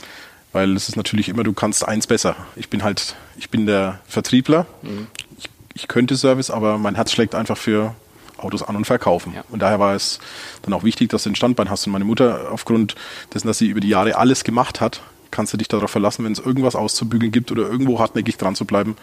Weil 0.52 0.74
es 0.76 0.88
ist 0.88 0.96
natürlich 0.96 1.28
immer, 1.28 1.44
du 1.44 1.52
kannst 1.52 1.86
eins 1.86 2.06
besser. 2.06 2.34
Ich 2.56 2.68
bin 2.68 2.82
halt, 2.82 3.16
ich 3.36 3.50
bin 3.50 3.66
der 3.66 4.00
Vertriebler. 4.06 4.66
Mhm. 4.82 5.06
Ich, 5.38 5.50
ich 5.74 5.88
könnte 5.88 6.16
Service, 6.16 6.50
aber 6.50 6.78
mein 6.78 6.94
Herz 6.94 7.12
schlägt 7.12 7.34
einfach 7.34 7.56
für 7.56 7.94
Autos 8.38 8.62
an 8.62 8.76
und 8.76 8.84
verkaufen. 8.84 9.34
Ja. 9.34 9.44
Und 9.50 9.60
daher 9.60 9.78
war 9.78 9.94
es 9.94 10.18
dann 10.62 10.72
auch 10.72 10.84
wichtig, 10.84 11.10
dass 11.10 11.24
du 11.24 11.30
ein 11.30 11.34
Standbein 11.34 11.70
hast. 11.70 11.86
Und 11.86 11.92
meine 11.92 12.04
Mutter, 12.04 12.50
aufgrund 12.50 12.94
dessen, 13.34 13.46
dass 13.46 13.58
sie 13.58 13.66
über 13.68 13.80
die 13.80 13.88
Jahre 13.88 14.16
alles 14.16 14.44
gemacht 14.44 14.80
hat, 14.80 15.00
kannst 15.30 15.52
du 15.52 15.56
dich 15.56 15.68
darauf 15.68 15.90
verlassen, 15.90 16.24
wenn 16.24 16.32
es 16.32 16.38
irgendwas 16.38 16.74
auszubügeln 16.74 17.32
gibt 17.32 17.52
oder 17.52 17.62
irgendwo 17.62 17.98
hartnäckig 17.98 18.36
dran 18.36 18.54
zu 18.54 18.64
bleiben. 18.64 18.96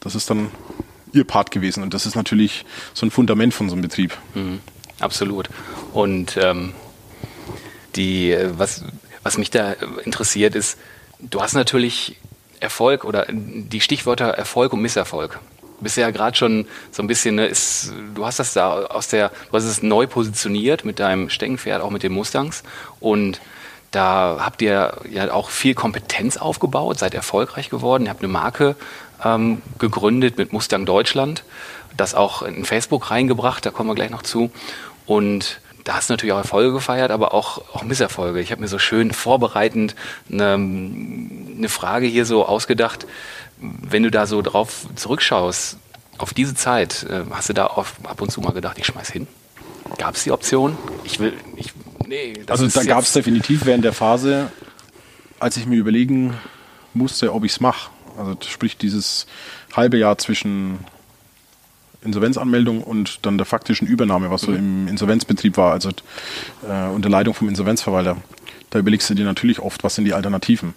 Das 0.00 0.14
ist 0.14 0.30
dann 0.30 0.50
ihr 1.12 1.24
Part 1.24 1.50
gewesen. 1.50 1.82
Und 1.82 1.94
das 1.94 2.06
ist 2.06 2.14
natürlich 2.14 2.64
so 2.94 3.06
ein 3.06 3.10
Fundament 3.10 3.54
von 3.54 3.68
so 3.68 3.74
einem 3.74 3.82
Betrieb. 3.82 4.16
Mhm, 4.34 4.60
absolut. 5.00 5.48
Und 5.92 6.36
ähm, 6.36 6.72
die, 7.96 8.36
was, 8.52 8.84
was 9.22 9.38
mich 9.38 9.50
da 9.50 9.72
interessiert 10.04 10.54
ist, 10.54 10.78
du 11.18 11.40
hast 11.40 11.54
natürlich 11.54 12.16
Erfolg 12.60 13.04
oder 13.04 13.26
die 13.30 13.80
Stichwörter 13.80 14.26
Erfolg 14.26 14.72
und 14.72 14.80
Misserfolg 14.80 15.40
bist 15.80 15.96
ja 15.96 16.10
gerade 16.10 16.36
schon 16.36 16.66
so 16.90 17.02
ein 17.02 17.06
bisschen, 17.06 17.36
ne, 17.36 17.46
ist, 17.46 17.92
du 18.14 18.24
hast 18.24 18.38
das 18.38 18.52
da 18.52 18.86
aus 18.86 19.08
der, 19.08 19.30
du 19.50 19.56
hast 19.56 19.64
es 19.64 19.82
neu 19.82 20.06
positioniert 20.06 20.84
mit 20.84 20.98
deinem 20.98 21.30
Steckenpferd, 21.30 21.82
auch 21.82 21.90
mit 21.90 22.02
den 22.02 22.12
Mustangs. 22.12 22.62
Und 23.00 23.40
da 23.90 24.38
habt 24.40 24.62
ihr 24.62 24.96
ja 25.10 25.32
auch 25.32 25.50
viel 25.50 25.74
Kompetenz 25.74 26.36
aufgebaut, 26.36 26.98
seid 26.98 27.14
erfolgreich 27.14 27.70
geworden, 27.70 28.04
ihr 28.04 28.10
habt 28.10 28.22
eine 28.22 28.32
Marke 28.32 28.76
ähm, 29.24 29.62
gegründet 29.78 30.38
mit 30.38 30.52
Mustang 30.52 30.86
Deutschland, 30.86 31.44
das 31.96 32.14
auch 32.14 32.42
in 32.42 32.64
Facebook 32.64 33.10
reingebracht, 33.10 33.64
da 33.64 33.70
kommen 33.70 33.88
wir 33.88 33.94
gleich 33.94 34.10
noch 34.10 34.22
zu. 34.22 34.50
Und 35.06 35.60
da 35.86 35.94
hast 35.94 36.10
du 36.10 36.14
natürlich 36.14 36.32
auch 36.32 36.38
Erfolge 36.38 36.72
gefeiert, 36.72 37.12
aber 37.12 37.32
auch, 37.32 37.58
auch 37.72 37.84
Misserfolge. 37.84 38.40
Ich 38.40 38.50
habe 38.50 38.60
mir 38.60 38.66
so 38.66 38.78
schön 38.78 39.12
vorbereitend 39.12 39.94
eine, 40.30 40.54
eine 40.54 41.68
Frage 41.68 42.06
hier 42.06 42.26
so 42.26 42.44
ausgedacht, 42.44 43.06
wenn 43.58 44.02
du 44.02 44.10
da 44.10 44.26
so 44.26 44.42
drauf 44.42 44.86
zurückschaust, 44.96 45.78
auf 46.18 46.34
diese 46.34 46.56
Zeit, 46.56 47.04
äh, 47.04 47.22
hast 47.30 47.50
du 47.50 47.52
da 47.52 47.66
auf, 47.68 47.94
ab 48.02 48.20
und 48.20 48.32
zu 48.32 48.40
mal 48.40 48.52
gedacht, 48.52 48.78
ich 48.80 48.86
schmeiß 48.86 49.10
hin? 49.10 49.28
Gab 49.96 50.16
es 50.16 50.24
die 50.24 50.32
Option? 50.32 50.76
Ich 51.04 51.20
will, 51.20 51.34
ich, 51.54 51.72
nee. 52.04 52.34
also 52.48 52.66
da 52.66 52.82
gab 52.82 53.04
es 53.04 53.12
definitiv 53.12 53.64
während 53.64 53.84
der 53.84 53.92
Phase, 53.92 54.50
als 55.38 55.56
ich 55.56 55.66
mir 55.66 55.76
überlegen 55.76 56.34
musste, 56.94 57.32
ob 57.32 57.44
ich 57.44 57.52
es 57.52 57.60
mache. 57.60 57.90
Also 58.18 58.36
sprich 58.48 58.76
dieses 58.76 59.26
halbe 59.72 59.98
Jahr 59.98 60.18
zwischen 60.18 60.78
Insolvenzanmeldung 62.06 62.82
und 62.82 63.26
dann 63.26 63.36
der 63.36 63.46
faktischen 63.46 63.86
Übernahme, 63.86 64.30
was 64.30 64.42
so 64.42 64.52
mhm. 64.52 64.56
im 64.56 64.88
Insolvenzbetrieb 64.88 65.56
war, 65.56 65.72
also 65.72 65.90
äh, 66.68 66.88
unter 66.88 67.08
Leitung 67.08 67.34
vom 67.34 67.48
Insolvenzverwalter 67.48 68.16
da 68.70 68.80
überlegst 68.80 69.08
du 69.08 69.14
dir 69.14 69.24
natürlich 69.24 69.60
oft, 69.60 69.84
was 69.84 69.94
sind 69.94 70.04
die 70.04 70.12
Alternativen. 70.12 70.74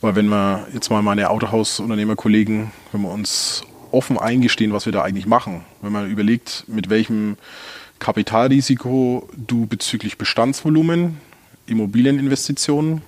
Weil 0.00 0.14
wenn 0.14 0.28
wir 0.28 0.66
jetzt 0.72 0.90
mal 0.90 1.02
meine 1.02 1.30
Autohausunternehmerkollegen, 1.30 2.70
wenn 2.92 3.02
wir 3.02 3.10
uns 3.10 3.64
offen 3.90 4.18
eingestehen, 4.18 4.72
was 4.72 4.86
wir 4.86 4.92
da 4.92 5.02
eigentlich 5.02 5.26
machen, 5.26 5.64
wenn 5.82 5.92
man 5.92 6.10
überlegt, 6.10 6.64
mit 6.68 6.90
welchem 6.90 7.36
Kapitalrisiko 7.98 9.28
du 9.36 9.66
bezüglich 9.66 10.18
Bestandsvolumen, 10.18 11.20
Immobilieninvestitionen, 11.66 13.02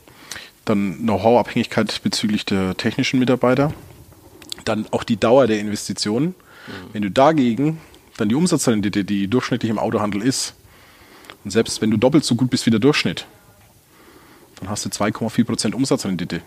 dann 0.64 0.98
Know-how-Abhängigkeit 0.98 2.02
bezüglich 2.02 2.44
der 2.44 2.76
technischen 2.76 3.18
Mitarbeiter, 3.18 3.72
dann 4.64 4.86
auch 4.90 5.04
die 5.04 5.16
Dauer 5.16 5.46
der 5.46 5.60
Investitionen. 5.60 6.34
Mhm. 6.66 6.72
Wenn 6.92 7.02
du 7.02 7.10
dagegen 7.10 7.80
dann 8.16 8.28
die 8.28 8.34
Umsatzrendite, 8.34 9.04
die 9.04 9.28
durchschnittlich 9.28 9.70
im 9.70 9.78
Autohandel 9.78 10.22
ist, 10.22 10.54
und 11.44 11.50
selbst 11.50 11.80
wenn 11.80 11.90
du 11.90 11.96
doppelt 11.96 12.24
so 12.24 12.34
gut 12.34 12.50
bist 12.50 12.66
wie 12.66 12.70
der 12.70 12.80
Durchschnitt, 12.80 13.26
dann 14.58 14.68
hast 14.68 14.84
du 14.84 14.88
2,4% 14.88 15.74
Umsatzrendite. 15.74 16.36
Mhm. 16.36 16.42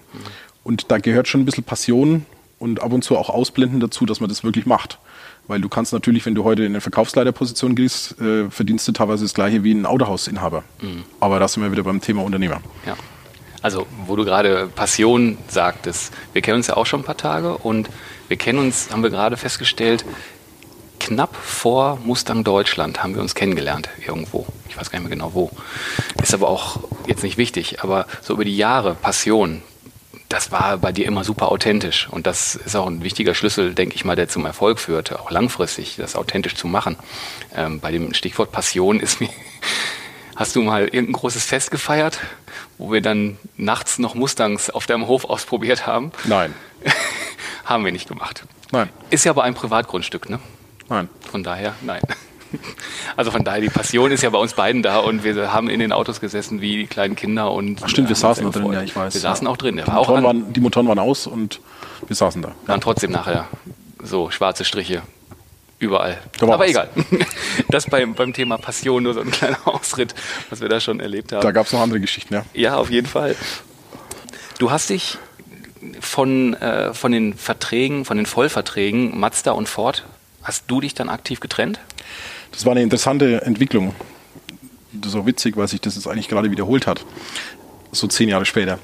Und 0.63 0.91
da 0.91 0.97
gehört 0.97 1.27
schon 1.27 1.41
ein 1.41 1.45
bisschen 1.45 1.63
Passion 1.63 2.25
und 2.57 2.81
ab 2.81 2.91
und 2.91 3.03
zu 3.03 3.17
auch 3.17 3.29
Ausblenden 3.29 3.79
dazu, 3.79 4.05
dass 4.05 4.19
man 4.19 4.29
das 4.29 4.43
wirklich 4.43 4.65
macht. 4.65 4.99
Weil 5.47 5.61
du 5.61 5.69
kannst 5.69 5.93
natürlich, 5.93 6.25
wenn 6.25 6.35
du 6.35 6.43
heute 6.43 6.63
in 6.63 6.73
eine 6.73 6.81
Verkaufsleiterposition 6.81 7.75
gehst, 7.75 8.19
äh, 8.19 8.49
verdienst 8.51 8.87
du 8.87 8.91
teilweise 8.91 9.23
das 9.23 9.33
gleiche 9.33 9.63
wie 9.63 9.71
ein 9.71 9.85
Autohausinhaber. 9.85 10.63
Mhm. 10.81 11.03
Aber 11.19 11.39
da 11.39 11.47
sind 11.47 11.63
wir 11.63 11.71
wieder 11.71 11.83
beim 11.83 12.01
Thema 12.01 12.23
Unternehmer. 12.23 12.61
Ja. 12.85 12.95
Also, 13.61 13.87
wo 14.05 14.15
du 14.15 14.23
gerade 14.23 14.69
Passion 14.73 15.37
sagtest, 15.47 16.13
wir 16.33 16.41
kennen 16.41 16.57
uns 16.57 16.67
ja 16.67 16.77
auch 16.77 16.85
schon 16.85 17.01
ein 17.01 17.05
paar 17.05 17.17
Tage 17.17 17.57
und 17.57 17.89
wir 18.29 18.37
kennen 18.37 18.59
uns, 18.59 18.91
haben 18.91 19.03
wir 19.03 19.09
gerade 19.09 19.37
festgestellt, 19.37 20.05
knapp 20.99 21.35
vor 21.35 21.97
Mustang 22.03 22.43
Deutschland 22.43 23.01
haben 23.01 23.15
wir 23.15 23.21
uns 23.21 23.33
kennengelernt 23.33 23.89
irgendwo. 24.05 24.45
Ich 24.69 24.77
weiß 24.77 24.91
gar 24.91 24.99
nicht 24.99 25.09
mehr 25.09 25.17
genau 25.17 25.33
wo. 25.33 25.51
Ist 26.21 26.33
aber 26.33 26.47
auch 26.47 26.79
jetzt 27.07 27.23
nicht 27.23 27.37
wichtig. 27.37 27.81
Aber 27.81 28.05
so 28.21 28.33
über 28.33 28.45
die 28.45 28.55
Jahre 28.55 28.93
Passion, 28.93 29.63
das 30.29 30.51
war 30.51 30.77
bei 30.77 30.91
dir 30.91 31.07
immer 31.07 31.23
super 31.23 31.51
authentisch. 31.51 32.07
Und 32.11 32.27
das 32.27 32.55
ist 32.55 32.75
auch 32.75 32.85
ein 32.85 33.03
wichtiger 33.03 33.33
Schlüssel, 33.33 33.73
denke 33.73 33.95
ich 33.95 34.05
mal, 34.05 34.15
der 34.15 34.27
zum 34.27 34.45
Erfolg 34.45 34.79
führte, 34.79 35.19
auch 35.19 35.31
langfristig 35.31 35.95
das 35.97 36.15
authentisch 36.15 36.53
zu 36.53 36.67
machen. 36.67 36.97
Ähm, 37.55 37.79
bei 37.79 37.91
dem 37.91 38.13
Stichwort 38.13 38.51
Passion 38.51 38.99
ist 38.99 39.19
mir, 39.21 39.29
hast 40.35 40.55
du 40.55 40.61
mal 40.61 40.83
irgendein 40.83 41.13
großes 41.13 41.43
Fest 41.43 41.71
gefeiert, 41.71 42.19
wo 42.77 42.91
wir 42.91 43.01
dann 43.01 43.39
nachts 43.57 43.97
noch 43.97 44.13
Mustangs 44.13 44.69
auf 44.69 44.85
deinem 44.85 45.07
Hof 45.07 45.25
ausprobiert 45.25 45.87
haben? 45.87 46.11
Nein. 46.25 46.53
haben 47.69 47.85
wir 47.85 47.91
nicht 47.91 48.07
gemacht. 48.07 48.43
Nein. 48.71 48.89
Ist 49.09 49.23
ja 49.23 49.31
aber 49.31 49.43
ein 49.43 49.53
Privatgrundstück, 49.53 50.29
ne? 50.29 50.39
Nein. 50.89 51.07
Von 51.31 51.43
daher, 51.43 51.73
nein. 51.81 52.01
Also 53.15 53.29
von 53.29 53.43
daher, 53.43 53.61
die 53.61 53.69
Passion 53.69 54.11
ist 54.11 54.23
ja 54.23 54.29
bei 54.31 54.39
uns 54.39 54.53
beiden 54.53 54.81
da 54.81 54.97
und 54.97 55.23
wir 55.23 55.53
haben 55.53 55.69
in 55.69 55.79
den 55.79 55.91
Autos 55.91 56.19
gesessen 56.19 56.61
wie 56.61 56.77
die 56.77 56.87
kleinen 56.87 57.15
Kinder 57.15 57.51
und. 57.51 57.81
Ach 57.83 57.89
stimmt, 57.89 58.09
wir 58.09 58.15
saßen 58.15 58.43
da 58.43 58.59
drin, 58.59 58.73
ja, 58.73 58.81
ich 58.81 58.95
weiß. 58.95 59.13
Wir 59.13 59.21
saßen 59.21 59.45
auch 59.45 59.55
drin. 59.55 59.77
Die 59.77 59.91
Motoren, 59.91 60.23
waren, 60.23 60.51
die 60.51 60.59
Motoren 60.59 60.87
waren 60.87 60.97
aus 60.97 61.27
und 61.27 61.61
wir 62.07 62.15
saßen 62.15 62.41
da. 62.41 62.53
Dann 62.65 62.81
trotzdem 62.81 63.11
nachher 63.11 63.47
so 64.01 64.31
schwarze 64.31 64.65
Striche 64.65 65.03
überall. 65.77 66.17
Aber 66.41 66.57
was. 66.57 66.69
egal. 66.69 66.89
Das 67.69 67.85
beim, 67.85 68.15
beim 68.15 68.33
Thema 68.33 68.57
Passion 68.57 69.03
nur 69.03 69.13
so 69.13 69.21
ein 69.21 69.29
kleiner 69.29 69.59
Ausritt, 69.65 70.15
was 70.49 70.59
wir 70.59 70.69
da 70.69 70.79
schon 70.79 70.99
erlebt 70.99 71.31
haben. 71.31 71.41
Da 71.41 71.51
gab 71.51 71.67
es 71.67 71.73
noch 71.73 71.81
andere 71.81 71.99
Geschichten, 71.99 72.33
ja. 72.33 72.45
Ja, 72.53 72.77
auf 72.77 72.89
jeden 72.89 73.05
Fall. 73.05 73.35
Du 74.57 74.71
hast 74.71 74.89
dich 74.89 75.19
von, 75.99 76.53
äh, 76.55 76.93
von 76.93 77.11
den 77.11 77.33
Verträgen, 77.33 78.05
von 78.05 78.17
den 78.17 78.25
Vollverträgen 78.25 79.19
Mazda 79.19 79.51
und 79.51 79.69
Ford 79.69 80.05
Hast 80.43 80.65
du 80.67 80.81
dich 80.81 80.93
dann 80.93 81.09
aktiv 81.09 81.39
getrennt? 81.39 81.79
Das 82.51 82.65
war 82.65 82.71
eine 82.71 82.81
interessante 82.81 83.41
Entwicklung. 83.41 83.93
So 85.03 85.25
witzig, 85.25 85.57
weil 85.57 85.67
sich 85.67 85.81
das 85.81 85.95
jetzt 85.95 86.07
eigentlich 86.07 86.27
gerade 86.27 86.49
wiederholt 86.49 86.87
hat. 86.87 87.05
So 87.91 88.07
zehn 88.07 88.29
Jahre 88.29 88.45
später. 88.45 88.79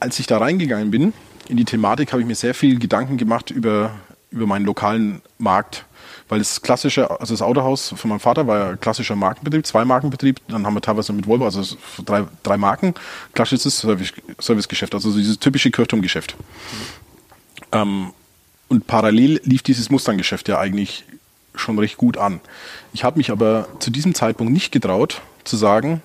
Als 0.00 0.18
ich 0.18 0.26
da 0.26 0.38
reingegangen 0.38 0.90
bin, 0.90 1.12
in 1.48 1.56
die 1.56 1.64
Thematik, 1.64 2.12
habe 2.12 2.22
ich 2.22 2.28
mir 2.28 2.34
sehr 2.34 2.54
viel 2.54 2.78
Gedanken 2.78 3.16
gemacht 3.16 3.50
über, 3.50 3.94
über 4.30 4.46
meinen 4.46 4.64
lokalen 4.64 5.22
Markt. 5.38 5.86
Weil 6.32 6.38
das 6.38 6.62
klassische, 6.62 7.10
also 7.10 7.34
das 7.34 7.42
Autohaus 7.42 7.92
von 7.94 8.08
meinem 8.08 8.18
Vater 8.18 8.46
war 8.46 8.58
ja 8.58 8.76
klassischer 8.76 9.14
Markenbetrieb, 9.14 9.66
zwei 9.66 9.84
Markenbetrieb. 9.84 10.40
Dann 10.48 10.64
haben 10.64 10.72
wir 10.72 10.80
teilweise 10.80 11.12
mit 11.12 11.26
Volvo, 11.26 11.44
also 11.44 11.76
drei, 12.06 12.24
drei 12.42 12.56
Marken, 12.56 12.94
klassisches 13.34 13.80
Service, 13.80 14.14
Servicegeschäft, 14.40 14.94
also 14.94 15.14
dieses 15.14 15.38
typische 15.38 15.70
Kirchturmgeschäft. 15.70 16.34
Mhm. 16.38 16.86
Ähm, 17.72 18.12
und 18.68 18.86
parallel 18.86 19.42
lief 19.44 19.62
dieses 19.62 19.90
Mustang-Geschäft 19.90 20.48
ja 20.48 20.58
eigentlich 20.58 21.04
schon 21.54 21.78
recht 21.78 21.98
gut 21.98 22.16
an. 22.16 22.40
Ich 22.94 23.04
habe 23.04 23.18
mich 23.18 23.30
aber 23.30 23.68
zu 23.78 23.90
diesem 23.90 24.14
Zeitpunkt 24.14 24.54
nicht 24.54 24.72
getraut 24.72 25.20
zu 25.44 25.58
sagen, 25.58 26.00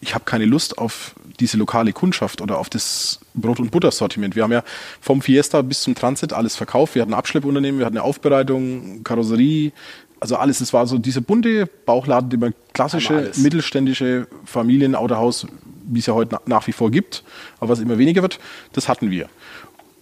ich 0.00 0.14
habe 0.14 0.24
keine 0.24 0.44
Lust 0.44 0.78
auf 0.78 1.16
diese 1.40 1.56
lokale 1.56 1.92
Kundschaft 1.92 2.40
oder 2.40 2.58
auf 2.58 2.70
das 2.70 3.20
Brot- 3.34 3.60
und 3.60 3.70
Buttersortiment. 3.70 4.36
Wir 4.36 4.42
haben 4.42 4.52
ja 4.52 4.62
vom 5.00 5.22
Fiesta 5.22 5.62
bis 5.62 5.82
zum 5.82 5.94
Transit 5.94 6.32
alles 6.32 6.56
verkauft. 6.56 6.94
Wir 6.94 7.02
hatten 7.02 7.12
ein 7.12 7.18
Abschleppunternehmen, 7.18 7.78
wir 7.78 7.86
hatten 7.86 7.96
eine 7.96 8.04
Aufbereitung, 8.04 9.02
Karosserie, 9.04 9.72
also 10.20 10.36
alles. 10.36 10.60
Es 10.60 10.72
war 10.72 10.86
so 10.86 10.98
dieser 10.98 11.20
bunte 11.20 11.66
Bauchladen, 11.66 12.30
den 12.30 12.40
man 12.40 12.54
klassische 12.72 13.32
mittelständische 13.36 14.28
Familienautohaus, 14.44 15.46
wie 15.84 15.98
es 15.98 16.06
ja 16.06 16.14
heute 16.14 16.38
nach 16.46 16.66
wie 16.66 16.72
vor 16.72 16.90
gibt, 16.90 17.24
aber 17.58 17.70
was 17.70 17.80
immer 17.80 17.98
weniger 17.98 18.22
wird, 18.22 18.38
das 18.72 18.88
hatten 18.88 19.10
wir. 19.10 19.28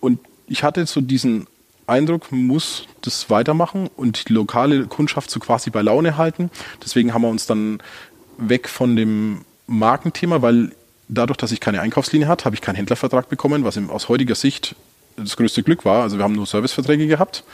Und 0.01 0.21
ich 0.47 0.63
hatte 0.63 0.85
so 0.87 1.01
diesen 1.01 1.47
Eindruck, 1.87 2.31
muss 2.33 2.87
das 3.01 3.31
weitermachen 3.31 3.89
und 3.97 4.29
die 4.29 4.33
lokale 4.33 4.87
Kundschaft 4.87 5.31
so 5.31 5.41
quasi 5.41 5.71
bei 5.71 5.83
Laune 5.83 6.17
halten. 6.17 6.51
Deswegen 6.85 7.15
haben 7.15 7.23
wir 7.23 7.29
uns 7.29 7.47
dann 7.47 7.83
weg 8.39 8.69
von 8.69 8.97
dem 8.97 9.45
Markenthema, 9.67 10.43
weil 10.43 10.73
dadurch, 11.11 11.37
dass 11.37 11.53
ich 11.53 11.61
keine 11.61 11.81
Einkaufslinie 11.81 12.29
hatte, 12.29 12.45
habe 12.45 12.55
ich 12.55 12.61
keinen 12.63 12.77
Händlervertrag 12.77 13.29
bekommen, 13.29 13.65
was 13.65 13.79
aus 13.89 14.09
heutiger 14.09 14.35
Sicht 14.35 14.77
das 15.17 15.37
größte 15.37 15.63
Glück 15.63 15.85
war. 15.85 16.03
Also 16.03 16.17
wir 16.17 16.25
haben 16.25 16.35
nur 16.35 16.47
Serviceverträge 16.47 17.07
gehabt, 17.07 17.45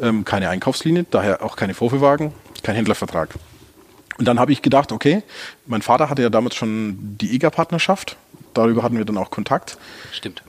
ähm, 0.00 0.24
keine 0.24 0.48
Einkaufslinie, 0.48 1.06
daher 1.10 1.42
auch 1.42 1.56
keine 1.56 1.74
Vorführwagen, 1.74 2.32
kein 2.62 2.74
Händlervertrag. 2.74 3.34
Und 4.18 4.24
dann 4.26 4.40
habe 4.40 4.52
ich 4.52 4.62
gedacht, 4.62 4.90
okay, 4.90 5.22
mein 5.66 5.80
Vater 5.80 6.10
hatte 6.10 6.22
ja 6.22 6.30
damals 6.30 6.56
schon 6.56 7.16
die 7.18 7.34
EGA-Partnerschaft, 7.36 8.16
darüber 8.52 8.82
hatten 8.82 8.98
wir 8.98 9.04
dann 9.04 9.16
auch 9.16 9.30
Kontakt. 9.30 9.78
Stimmt. 10.12 10.42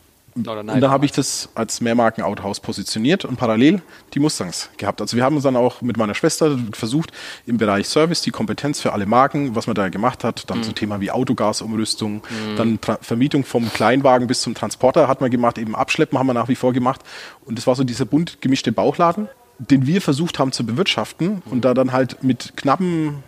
Oder 0.47 0.63
nein, 0.63 0.75
und 0.75 0.81
dann 0.81 0.91
habe 0.91 1.05
ich 1.05 1.11
das 1.11 1.49
als 1.55 1.81
Mehrmarken-Autohaus 1.81 2.59
positioniert 2.59 3.25
und 3.25 3.37
parallel 3.37 3.81
die 4.13 4.19
Mustangs 4.19 4.69
gehabt. 4.77 5.01
Also 5.01 5.17
wir 5.17 5.23
haben 5.23 5.35
uns 5.35 5.43
dann 5.43 5.55
auch 5.55 5.81
mit 5.81 5.97
meiner 5.97 6.15
Schwester 6.15 6.57
versucht, 6.73 7.11
im 7.45 7.57
Bereich 7.57 7.87
Service 7.87 8.21
die 8.21 8.31
Kompetenz 8.31 8.79
für 8.79 8.93
alle 8.93 9.05
Marken, 9.05 9.55
was 9.55 9.67
man 9.67 9.75
da 9.75 9.89
gemacht 9.89 10.23
hat, 10.23 10.49
dann 10.49 10.59
mhm. 10.59 10.63
so 10.63 10.71
Thema 10.71 11.01
wie 11.01 11.11
Autogasumrüstung, 11.11 12.15
mhm. 12.15 12.55
dann 12.55 12.81
Tra 12.81 12.99
Vermietung 13.01 13.43
vom 13.43 13.71
Kleinwagen 13.71 14.27
bis 14.27 14.41
zum 14.41 14.53
Transporter 14.53 15.07
hat 15.07 15.21
man 15.21 15.31
gemacht, 15.31 15.57
eben 15.57 15.75
Abschleppen 15.75 16.17
haben 16.17 16.27
wir 16.27 16.33
nach 16.33 16.49
wie 16.49 16.55
vor 16.55 16.73
gemacht. 16.73 17.01
Und 17.45 17.57
das 17.57 17.67
war 17.67 17.75
so 17.75 17.83
dieser 17.83 18.05
bunt 18.05 18.41
gemischte 18.41 18.71
Bauchladen, 18.71 19.27
den 19.57 19.87
wir 19.87 20.01
versucht 20.01 20.39
haben 20.39 20.51
zu 20.51 20.65
bewirtschaften 20.65 21.27
mhm. 21.27 21.41
und 21.51 21.65
da 21.65 21.73
dann 21.73 21.91
halt 21.91 22.23
mit 22.23 22.53
knappem 22.55 23.23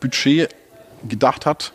Budget 0.00 0.50
gedacht 1.08 1.46
hat, 1.46 1.72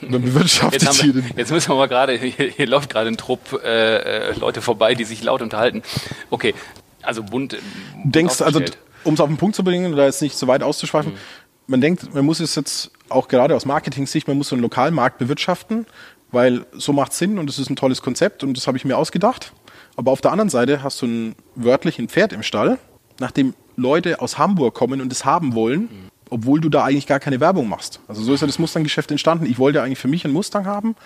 dann 0.00 0.22
bewirtschaftet 0.22 0.82
jetzt, 0.82 1.02
wir, 1.02 1.22
jetzt 1.36 1.50
müssen 1.50 1.70
wir 1.70 1.76
mal 1.76 1.88
gerade, 1.88 2.12
hier, 2.14 2.46
hier, 2.48 2.66
läuft 2.66 2.90
gerade 2.90 3.08
ein 3.08 3.16
Trupp 3.16 3.60
äh, 3.64 4.28
äh, 4.28 4.38
Leute 4.38 4.62
vorbei, 4.62 4.94
die 4.94 5.04
sich 5.04 5.22
laut 5.22 5.42
unterhalten. 5.42 5.82
Okay, 6.30 6.54
also 7.02 7.22
bunt. 7.22 7.52
bunt 7.52 8.14
Denkst 8.14 8.40
also, 8.42 8.60
um 9.04 9.14
es 9.14 9.20
auf 9.20 9.28
den 9.28 9.36
Punkt 9.36 9.56
zu 9.56 9.64
bringen, 9.64 9.92
oder 9.92 10.04
jetzt 10.04 10.22
nicht 10.22 10.36
so 10.36 10.46
weit 10.46 10.62
auszuschweifen, 10.62 11.12
mhm. 11.12 11.18
man 11.66 11.80
denkt, 11.80 12.14
man 12.14 12.24
muss 12.24 12.40
es 12.40 12.54
jetzt 12.54 12.90
auch 13.08 13.28
gerade 13.28 13.54
aus 13.54 13.64
Marketing-Sicht, 13.64 14.28
man 14.28 14.36
muss 14.36 14.48
so 14.48 14.56
einen 14.56 14.62
Lokalmarkt 14.62 15.18
bewirtschaften, 15.18 15.86
weil 16.30 16.66
so 16.72 16.92
macht 16.92 17.12
Sinn 17.12 17.38
und 17.38 17.48
es 17.48 17.58
ist 17.58 17.70
ein 17.70 17.76
tolles 17.76 18.02
Konzept 18.02 18.44
und 18.44 18.56
das 18.56 18.66
habe 18.66 18.76
ich 18.76 18.84
mir 18.84 18.96
ausgedacht. 18.96 19.52
Aber 19.96 20.12
auf 20.12 20.20
der 20.20 20.30
anderen 20.30 20.50
Seite 20.50 20.82
hast 20.82 21.02
du 21.02 21.06
ein 21.06 21.34
wörtlichen 21.54 22.08
Pferd 22.08 22.32
im 22.32 22.42
Stall, 22.42 22.78
nachdem 23.18 23.54
Leute 23.76 24.20
aus 24.20 24.38
Hamburg 24.38 24.74
kommen 24.74 25.00
und 25.00 25.10
es 25.12 25.24
haben 25.24 25.54
wollen. 25.54 25.82
Mhm 25.82 26.17
obwohl 26.30 26.60
du 26.60 26.68
da 26.68 26.84
eigentlich 26.84 27.06
gar 27.06 27.20
keine 27.20 27.40
Werbung 27.40 27.68
machst. 27.68 28.00
Also 28.08 28.22
so 28.22 28.34
ist 28.34 28.40
ja 28.40 28.46
das 28.46 28.58
Mustang-Geschäft 28.58 29.10
entstanden. 29.10 29.46
Ich 29.46 29.58
wollte 29.58 29.82
eigentlich 29.82 29.98
für 29.98 30.08
mich 30.08 30.24
einen 30.24 30.34
Mustang 30.34 30.66
haben 30.66 30.96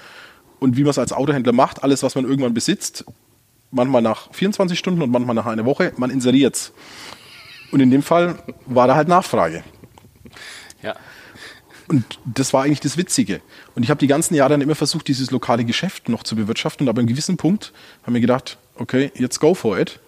und 0.61 0.77
wie 0.77 0.83
man 0.83 0.91
es 0.91 0.99
als 0.99 1.13
Autohändler 1.13 1.53
macht, 1.53 1.83
alles, 1.83 2.03
was 2.03 2.15
man 2.15 2.25
irgendwann 2.25 2.55
besitzt, 2.55 3.05
manchmal 3.71 4.03
nach 4.03 4.33
24 4.33 4.79
Stunden 4.79 5.03
und 5.03 5.11
manchmal 5.11 5.35
nach 5.35 5.47
einer 5.47 5.65
Woche, 5.65 5.93
man 5.97 6.11
inseriert 6.11 6.57
es. 6.57 6.73
Und 7.71 7.81
in 7.81 7.91
dem 7.91 8.03
Fall 8.03 8.43
war 8.67 8.87
da 8.87 8.95
halt 8.95 9.09
Nachfrage. 9.09 9.65
Ja. 10.83 10.95
Und 11.89 12.19
das 12.25 12.53
war 12.53 12.65
eigentlich 12.65 12.81
das 12.81 12.97
Witzige. 12.97 13.41
Und 13.75 13.83
ich 13.83 13.91
habe 13.91 13.99
die 13.99 14.07
ganzen 14.07 14.35
Jahre 14.35 14.51
dann 14.51 14.61
immer 14.61 14.75
versucht, 14.75 15.09
dieses 15.09 15.31
lokale 15.31 15.65
Geschäft 15.65 16.09
noch 16.09 16.23
zu 16.23 16.37
bewirtschaften. 16.37 16.85
Und 16.85 16.89
aber 16.91 17.01
einem 17.01 17.09
gewissen 17.09 17.37
Punkt 17.37 17.73
haben 18.05 18.15
wir 18.15 18.21
gedacht, 18.21 18.59
okay, 18.77 19.11
jetzt 19.15 19.41
go 19.41 19.55
for 19.55 19.79
it 19.79 20.01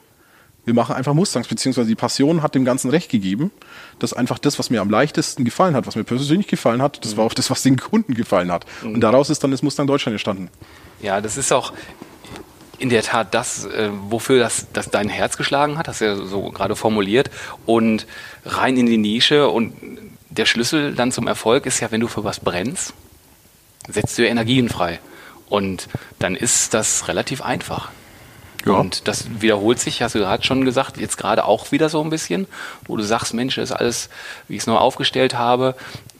wir 0.64 0.74
machen 0.74 0.94
einfach 0.94 1.14
Mustangs, 1.14 1.48
beziehungsweise 1.48 1.88
die 1.88 1.94
Passion 1.94 2.42
hat 2.42 2.54
dem 2.54 2.64
Ganzen 2.64 2.90
recht 2.90 3.10
gegeben, 3.10 3.50
dass 3.98 4.12
einfach 4.12 4.38
das, 4.38 4.58
was 4.58 4.70
mir 4.70 4.80
am 4.80 4.90
leichtesten 4.90 5.44
gefallen 5.44 5.74
hat, 5.74 5.86
was 5.86 5.96
mir 5.96 6.04
persönlich 6.04 6.46
gefallen 6.46 6.80
hat, 6.80 7.04
das 7.04 7.16
war 7.16 7.24
auch 7.24 7.34
das, 7.34 7.50
was 7.50 7.62
den 7.62 7.76
Kunden 7.76 8.14
gefallen 8.14 8.50
hat. 8.50 8.64
Mhm. 8.82 8.94
Und 8.94 9.00
daraus 9.00 9.30
ist 9.30 9.44
dann 9.44 9.50
das 9.50 9.62
Mustang 9.62 9.86
Deutschland 9.86 10.14
entstanden. 10.14 10.48
Ja, 11.02 11.20
das 11.20 11.36
ist 11.36 11.52
auch 11.52 11.72
in 12.78 12.88
der 12.88 13.02
Tat 13.02 13.34
das, 13.34 13.66
äh, 13.66 13.90
wofür 14.08 14.38
das, 14.40 14.66
das 14.72 14.90
dein 14.90 15.08
Herz 15.08 15.36
geschlagen 15.36 15.78
hat, 15.78 15.88
hast 15.88 16.00
du 16.00 16.06
ja 16.06 16.16
so 16.16 16.50
gerade 16.50 16.76
formuliert, 16.76 17.30
und 17.66 18.06
rein 18.44 18.76
in 18.76 18.86
die 18.86 18.96
Nische 18.96 19.48
und 19.48 19.74
der 20.30 20.46
Schlüssel 20.46 20.94
dann 20.94 21.12
zum 21.12 21.28
Erfolg 21.28 21.66
ist 21.66 21.80
ja, 21.80 21.90
wenn 21.92 22.00
du 22.00 22.08
für 22.08 22.24
was 22.24 22.40
brennst, 22.40 22.92
setzt 23.88 24.18
du 24.18 24.26
Energien 24.26 24.68
frei. 24.68 24.98
Und 25.48 25.88
dann 26.18 26.34
ist 26.34 26.74
das 26.74 27.06
relativ 27.06 27.42
einfach. 27.42 27.90
Ja. 28.66 28.72
Und 28.72 29.08
das 29.08 29.40
wiederholt 29.40 29.78
sich, 29.78 30.02
hast 30.02 30.14
du 30.14 30.20
gerade 30.20 30.42
schon 30.42 30.64
gesagt, 30.64 30.96
jetzt 30.96 31.18
gerade 31.18 31.44
auch 31.44 31.72
wieder 31.72 31.88
so 31.88 32.02
ein 32.02 32.10
bisschen, 32.10 32.46
wo 32.86 32.96
du 32.96 33.02
sagst, 33.02 33.34
Mensch, 33.34 33.56
das 33.56 33.70
ist 33.70 33.76
alles, 33.76 34.08
wie 34.48 34.54
ich 34.54 34.60
es 34.60 34.66
nur 34.66 34.80
aufgestellt 34.80 35.34
habe, 35.34 35.74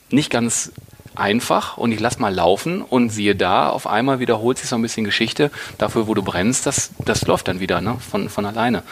nicht 0.09 0.29
ganz 0.29 0.71
einfach 1.15 1.77
und 1.77 1.91
ich 1.91 1.99
lass 1.99 2.19
mal 2.19 2.33
laufen 2.33 2.81
und 2.81 3.09
siehe 3.09 3.35
da, 3.35 3.69
auf 3.69 3.87
einmal 3.87 4.19
wiederholt 4.19 4.57
sich 4.57 4.69
so 4.69 4.75
ein 4.75 4.81
bisschen 4.81 5.05
Geschichte. 5.05 5.51
Dafür, 5.77 6.07
wo 6.07 6.13
du 6.13 6.21
brennst, 6.21 6.65
das, 6.65 6.91
das 6.99 7.25
läuft 7.25 7.47
dann 7.47 7.59
wieder 7.59 7.81
ne? 7.81 7.97
von, 7.99 8.29
von 8.29 8.45
alleine. 8.45 8.83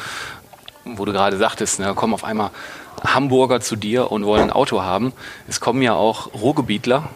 Wo 0.85 1.05
du 1.05 1.11
gerade 1.11 1.37
sagtest, 1.37 1.79
ne, 1.79 1.93
kommen 1.93 2.13
auf 2.13 2.23
einmal 2.23 2.51
Hamburger 3.03 3.61
zu 3.61 3.75
dir 3.75 4.11
und 4.11 4.25
wollen 4.25 4.43
ein 4.43 4.51
Auto 4.51 4.81
haben. 4.81 5.13
Es 5.47 5.59
kommen 5.59 5.81
ja 5.81 5.93
auch 5.93 6.33
Ruhrgebietler 6.33 7.09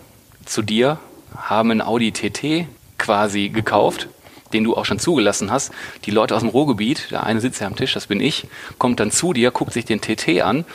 zu 0.46 0.62
dir, 0.62 1.00
haben 1.36 1.72
ein 1.72 1.82
Audi 1.82 2.12
TT 2.12 2.68
quasi 2.98 3.50
gekauft 3.50 4.08
den 4.58 4.64
du 4.64 4.76
auch 4.76 4.86
schon 4.86 5.00
zugelassen 5.00 5.52
hast, 5.52 5.72
die 6.06 6.12
Leute 6.12 6.36
aus 6.36 6.42
dem 6.42 6.50
Ruhrgebiet, 6.50 7.12
der 7.12 7.24
eine 7.24 7.40
sitzt 7.40 7.62
ja 7.62 7.68
am 7.68 7.76
Tisch, 7.76 7.94
das 7.94 8.08
bin 8.08 8.20
ich, 8.20 8.48
kommt 8.80 9.00
dann 9.00 9.12
zu 9.12 9.34
dir, 9.34 9.52
guckt 9.52 9.72
sich 9.72 9.86
den 9.86 10.02
TT 10.02 10.42
an, 10.42 10.66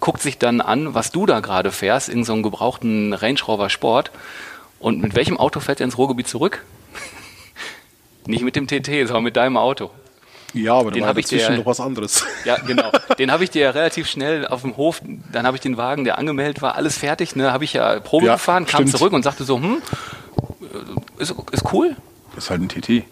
guckt 0.00 0.20
sich 0.20 0.38
dann 0.38 0.60
an, 0.60 0.94
was 0.94 1.12
du 1.12 1.24
da 1.24 1.38
gerade 1.40 1.70
fährst, 1.70 2.08
in 2.08 2.24
so 2.24 2.32
einem 2.32 2.42
gebrauchten 2.42 3.12
Range 3.12 3.38
Rover 3.46 3.70
Sport. 3.70 4.10
Und 4.80 5.00
mit 5.02 5.14
welchem 5.14 5.38
Auto 5.38 5.60
fährt 5.60 5.80
er 5.80 5.84
ins 5.84 5.98
Ruhrgebiet 5.98 6.28
zurück? 6.28 6.64
Nicht 8.26 8.42
mit 8.42 8.56
dem 8.56 8.66
TT, 8.66 9.06
sondern 9.06 9.24
mit 9.24 9.36
deinem 9.36 9.56
Auto. 9.56 9.90
Ja, 10.54 10.74
aber 10.74 10.90
den 10.90 11.06
habe 11.06 11.20
ich 11.20 11.26
dir 11.26 11.50
noch 11.50 11.66
was 11.66 11.78
anderes. 11.80 12.24
Ja, 12.44 12.56
genau. 12.56 12.90
Den 13.18 13.30
habe 13.30 13.44
ich 13.44 13.50
dir 13.50 13.74
relativ 13.74 14.08
schnell 14.08 14.46
auf 14.46 14.62
dem 14.62 14.76
Hof. 14.76 15.02
Dann 15.30 15.46
habe 15.46 15.56
ich 15.56 15.60
den 15.60 15.76
Wagen, 15.76 16.04
der 16.04 16.18
angemeldet 16.18 16.62
war, 16.62 16.74
alles 16.74 16.96
fertig. 16.96 17.36
Ne, 17.36 17.52
habe 17.52 17.64
ich 17.64 17.74
ja 17.74 18.00
Probe 18.00 18.26
ja, 18.26 18.34
gefahren, 18.34 18.64
kam 18.64 18.82
stimmt. 18.82 18.96
zurück 18.96 19.12
und 19.12 19.22
sagte 19.22 19.44
so, 19.44 19.56
hm, 19.56 19.82
ist, 21.18 21.34
ist 21.52 21.72
cool. 21.72 21.96
Ist 22.36 22.50
halt 22.50 22.62
ein 22.62 22.68
TT 22.68 23.04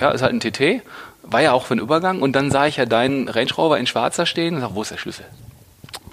ja, 0.00 0.10
ist 0.10 0.22
halt 0.22 0.32
ein 0.32 0.40
TT, 0.40 0.82
war 1.22 1.42
ja 1.42 1.52
auch 1.52 1.66
für 1.66 1.72
einen 1.72 1.80
Übergang 1.80 2.22
und 2.22 2.32
dann 2.32 2.50
sah 2.50 2.66
ich 2.66 2.76
ja 2.76 2.86
deinen 2.86 3.28
Range 3.28 3.52
Rover 3.56 3.78
in 3.78 3.86
Schwarzer 3.86 4.26
stehen 4.26 4.54
und 4.54 4.60
sag, 4.60 4.74
wo 4.74 4.82
ist 4.82 4.90
der 4.90 4.96
Schlüssel? 4.96 5.26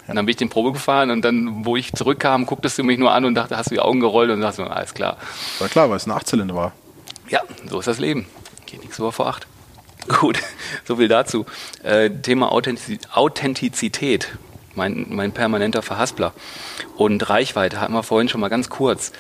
Und 0.08 0.16
dann 0.16 0.26
bin 0.26 0.32
ich 0.32 0.38
den 0.38 0.50
Probe 0.50 0.72
gefahren 0.72 1.10
und 1.10 1.24
dann, 1.24 1.66
wo 1.66 1.76
ich 1.76 1.94
zurückkam, 1.94 2.46
gucktest 2.46 2.78
du 2.78 2.84
mich 2.84 3.00
nur 3.00 3.12
an 3.12 3.26
und 3.26 3.34
dachte, 3.34 3.58
hast 3.58 3.72
du 3.72 3.76
die 3.76 3.82
Augen 3.82 4.00
gerollt 4.00 4.30
und 4.30 4.42
sagst, 4.42 4.60
alles 4.60 4.94
klar. 4.94 5.18
War 5.60 5.68
klar, 5.68 5.90
weil 5.90 5.98
es 5.98 6.06
ein 6.06 6.12
Achtzylinder 6.12 6.54
war. 6.54 6.74
Ja, 7.30 7.42
so 7.68 7.80
ist 7.80 7.88
das 7.88 7.98
Leben. 7.98 8.28
Geht 8.68 8.82
nichts 8.82 9.00
über 9.00 9.12
vor 9.12 9.28
acht. 9.28 9.48
Gut, 10.08 10.38
so 10.84 10.98
viel 10.98 11.08
dazu. 11.08 11.46
Äh, 11.82 12.12
Thema 12.12 12.52
Authentizität, 12.52 14.38
mein, 14.76 15.08
mein 15.10 15.32
permanenter 15.32 15.82
Verhaspler. 15.82 16.34
Und 16.96 17.28
Reichweite 17.28 17.82
hatten 17.82 17.94
wir 17.94 18.04
vorhin 18.04 18.30
schon 18.30 18.42
mal 18.42 18.50
ganz 18.50 18.70
kurz. 18.70 19.12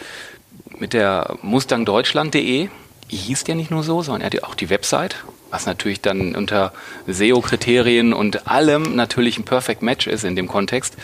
Mit 0.77 0.93
der 0.93 1.37
mustangdeutschland.de 1.41 2.69
hieß 3.09 3.43
der 3.43 3.55
nicht 3.55 3.71
nur 3.71 3.83
so, 3.83 4.01
sondern 4.01 4.21
er 4.21 4.25
hatte 4.27 4.43
auch 4.47 4.55
die 4.55 4.69
Website, 4.69 5.15
was 5.51 5.65
natürlich 5.65 6.01
dann 6.01 6.35
unter 6.35 6.73
SEO-Kriterien 7.07 8.13
und 8.13 8.47
allem 8.47 8.95
natürlich 8.95 9.37
ein 9.37 9.45
Perfect 9.45 9.81
Match 9.81 10.07
ist 10.07 10.23
in 10.23 10.35
dem 10.35 10.47
Kontext, 10.47 10.95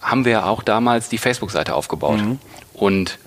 haben 0.00 0.24
wir 0.24 0.46
auch 0.46 0.62
damals 0.62 1.08
die 1.08 1.18
Facebook-Seite 1.18 1.74
aufgebaut. 1.74 2.20
Mhm. 2.20 2.38
Und 2.74 3.18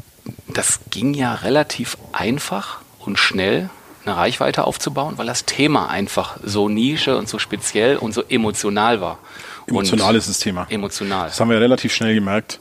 das 0.48 0.80
ging 0.90 1.14
ja 1.14 1.34
relativ 1.36 1.98
einfach 2.12 2.80
und 3.00 3.20
schnell, 3.20 3.70
eine 4.06 4.18
Reichweite 4.18 4.66
aufzubauen, 4.66 5.18
weil 5.18 5.28
das 5.28 5.46
Thema 5.46 5.90
einfach 5.90 6.38
so 6.44 6.68
Nische 6.68 7.18
und 7.18 7.30
so 7.30 7.40
speziell 7.40 7.96
und 7.98 8.14
so 8.14 8.24
emotional 8.28 9.00
war. 9.00 9.20
Emotional 9.66 10.10
und 10.10 10.18
ist 10.18 10.28
das 10.28 10.40
Thema. 10.40 10.68
Emotional. 10.70 11.28
Das 11.28 11.40
haben 11.40 11.50
wir 11.50 11.60
relativ 11.60 11.94
schnell 11.94 12.14
gemerkt. 12.14 12.60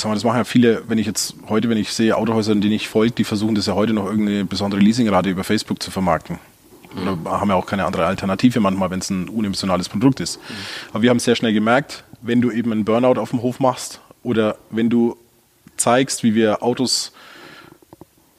Das, 0.00 0.06
haben 0.06 0.12
wir, 0.12 0.14
das 0.14 0.24
machen 0.24 0.38
ja 0.38 0.44
viele, 0.44 0.82
wenn 0.88 0.96
ich 0.96 1.06
jetzt 1.06 1.34
heute, 1.50 1.68
wenn 1.68 1.76
ich 1.76 1.92
sehe, 1.92 2.16
Autohäuser, 2.16 2.54
denen 2.54 2.72
ich 2.72 2.88
folge, 2.88 3.12
die 3.12 3.24
versuchen 3.24 3.54
das 3.54 3.66
ja 3.66 3.74
heute 3.74 3.92
noch 3.92 4.06
irgendeine 4.06 4.46
besondere 4.46 4.80
Leasingrate 4.80 5.28
über 5.28 5.44
Facebook 5.44 5.82
zu 5.82 5.90
vermarkten. 5.90 6.38
Oder 6.96 7.16
mhm. 7.16 7.28
haben 7.28 7.50
ja 7.50 7.54
auch 7.54 7.66
keine 7.66 7.84
andere 7.84 8.06
Alternative 8.06 8.60
manchmal, 8.60 8.90
wenn 8.90 9.00
es 9.00 9.10
ein 9.10 9.28
unemotionales 9.28 9.90
Produkt 9.90 10.20
ist. 10.20 10.38
Mhm. 10.38 10.54
Aber 10.94 11.02
wir 11.02 11.10
haben 11.10 11.18
sehr 11.18 11.36
schnell 11.36 11.52
gemerkt, 11.52 12.04
wenn 12.22 12.40
du 12.40 12.50
eben 12.50 12.72
einen 12.72 12.86
Burnout 12.86 13.20
auf 13.20 13.28
dem 13.28 13.42
Hof 13.42 13.60
machst 13.60 14.00
oder 14.22 14.56
wenn 14.70 14.88
du 14.88 15.18
zeigst, 15.76 16.22
wie 16.22 16.34
wir 16.34 16.62
Autos 16.62 17.12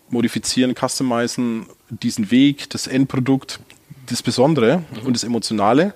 modifizieren, 0.09 0.73
customizen, 0.73 1.67
diesen 1.91 2.31
Weg, 2.31 2.71
das 2.71 2.87
Endprodukt, 2.87 3.59
das 4.07 4.23
Besondere 4.23 4.79
mhm. 4.79 5.05
und 5.05 5.13
das 5.13 5.23
Emotionale, 5.23 5.93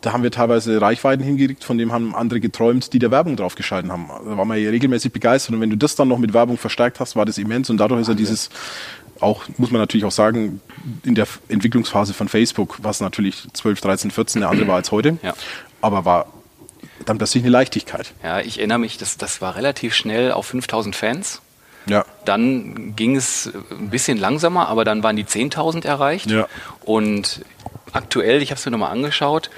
da 0.00 0.12
haben 0.12 0.22
wir 0.22 0.30
teilweise 0.30 0.80
Reichweiten 0.80 1.24
hingekriegt, 1.24 1.64
von 1.64 1.78
dem 1.78 1.92
haben 1.92 2.14
andere 2.14 2.40
geträumt, 2.40 2.92
die 2.92 2.98
der 2.98 3.10
Werbung 3.10 3.36
draufgeschalten 3.36 3.90
haben. 3.90 4.08
Da 4.08 4.36
waren 4.36 4.48
wir 4.48 4.56
ja 4.56 4.70
regelmäßig 4.70 5.12
begeistert 5.12 5.54
und 5.54 5.60
wenn 5.60 5.70
du 5.70 5.76
das 5.76 5.96
dann 5.96 6.08
noch 6.08 6.18
mit 6.18 6.32
Werbung 6.32 6.56
verstärkt 6.56 7.00
hast, 7.00 7.16
war 7.16 7.26
das 7.26 7.38
immens 7.38 7.70
und 7.70 7.78
dadurch 7.78 8.02
ist 8.02 8.08
ja 8.08 8.14
dieses, 8.14 8.50
auch, 9.20 9.44
muss 9.56 9.70
man 9.70 9.80
natürlich 9.80 10.04
auch 10.04 10.12
sagen, 10.12 10.60
in 11.04 11.14
der 11.14 11.26
Entwicklungsphase 11.48 12.14
von 12.14 12.28
Facebook, 12.28 12.78
was 12.82 13.00
natürlich 13.00 13.46
12, 13.52 13.80
13, 13.80 14.10
14 14.10 14.42
eine 14.42 14.50
andere 14.50 14.68
war 14.68 14.76
als 14.76 14.92
heute, 14.92 15.18
ja. 15.22 15.34
aber 15.80 16.04
war 16.04 16.26
dann 17.04 17.18
plötzlich 17.18 17.42
eine 17.42 17.50
Leichtigkeit. 17.50 18.12
Ja, 18.22 18.40
ich 18.40 18.58
erinnere 18.58 18.78
mich, 18.78 18.98
das, 18.98 19.16
das 19.16 19.40
war 19.40 19.56
relativ 19.56 19.94
schnell 19.94 20.32
auf 20.32 20.46
5000 20.46 20.94
Fans. 20.94 21.42
Ja. 21.86 22.04
Dann 22.24 22.94
ging 22.96 23.16
es 23.16 23.50
ein 23.70 23.90
bisschen 23.90 24.18
langsamer, 24.18 24.68
aber 24.68 24.84
dann 24.84 25.02
waren 25.02 25.16
die 25.16 25.24
10.000 25.24 25.86
erreicht. 25.86 26.30
Ja. 26.30 26.46
Und 26.84 27.42
aktuell, 27.92 28.42
ich 28.42 28.50
habe 28.50 28.58
es 28.58 28.66
mir 28.66 28.72
nochmal 28.72 28.92
angeschaut, 28.92 29.50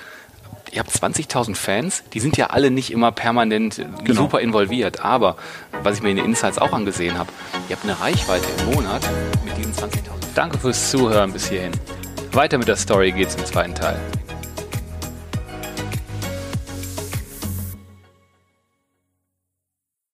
ihr 0.72 0.80
habt 0.80 0.90
20.000 0.90 1.54
Fans, 1.54 2.02
die 2.12 2.20
sind 2.20 2.37
ja 2.37 2.48
alle 2.48 2.70
nicht 2.70 2.92
immer 2.92 3.12
permanent 3.12 3.85
genau. 4.04 4.22
super 4.22 4.40
involviert, 4.40 5.04
aber 5.04 5.37
was 5.83 5.96
ich 5.96 6.02
mir 6.02 6.11
in 6.11 6.16
den 6.16 6.26
Insights 6.26 6.59
auch 6.59 6.72
angesehen 6.72 7.18
habe, 7.18 7.30
ihr 7.68 7.76
habt 7.76 7.85
eine 7.85 8.00
Reichweite 8.00 8.46
im 8.59 8.74
Monat 8.74 9.02
mit 9.44 9.56
diesen 9.56 9.72
20.000. 9.72 9.90
Danke 10.35 10.59
fürs 10.59 10.90
Zuhören 10.90 11.33
bis 11.33 11.48
hierhin. 11.48 11.72
Weiter 12.33 12.59
mit 12.59 12.68
der 12.68 12.76
Story 12.76 13.12
geht's 13.12 13.35
im 13.35 13.44
zweiten 13.44 13.74
Teil. 13.74 13.98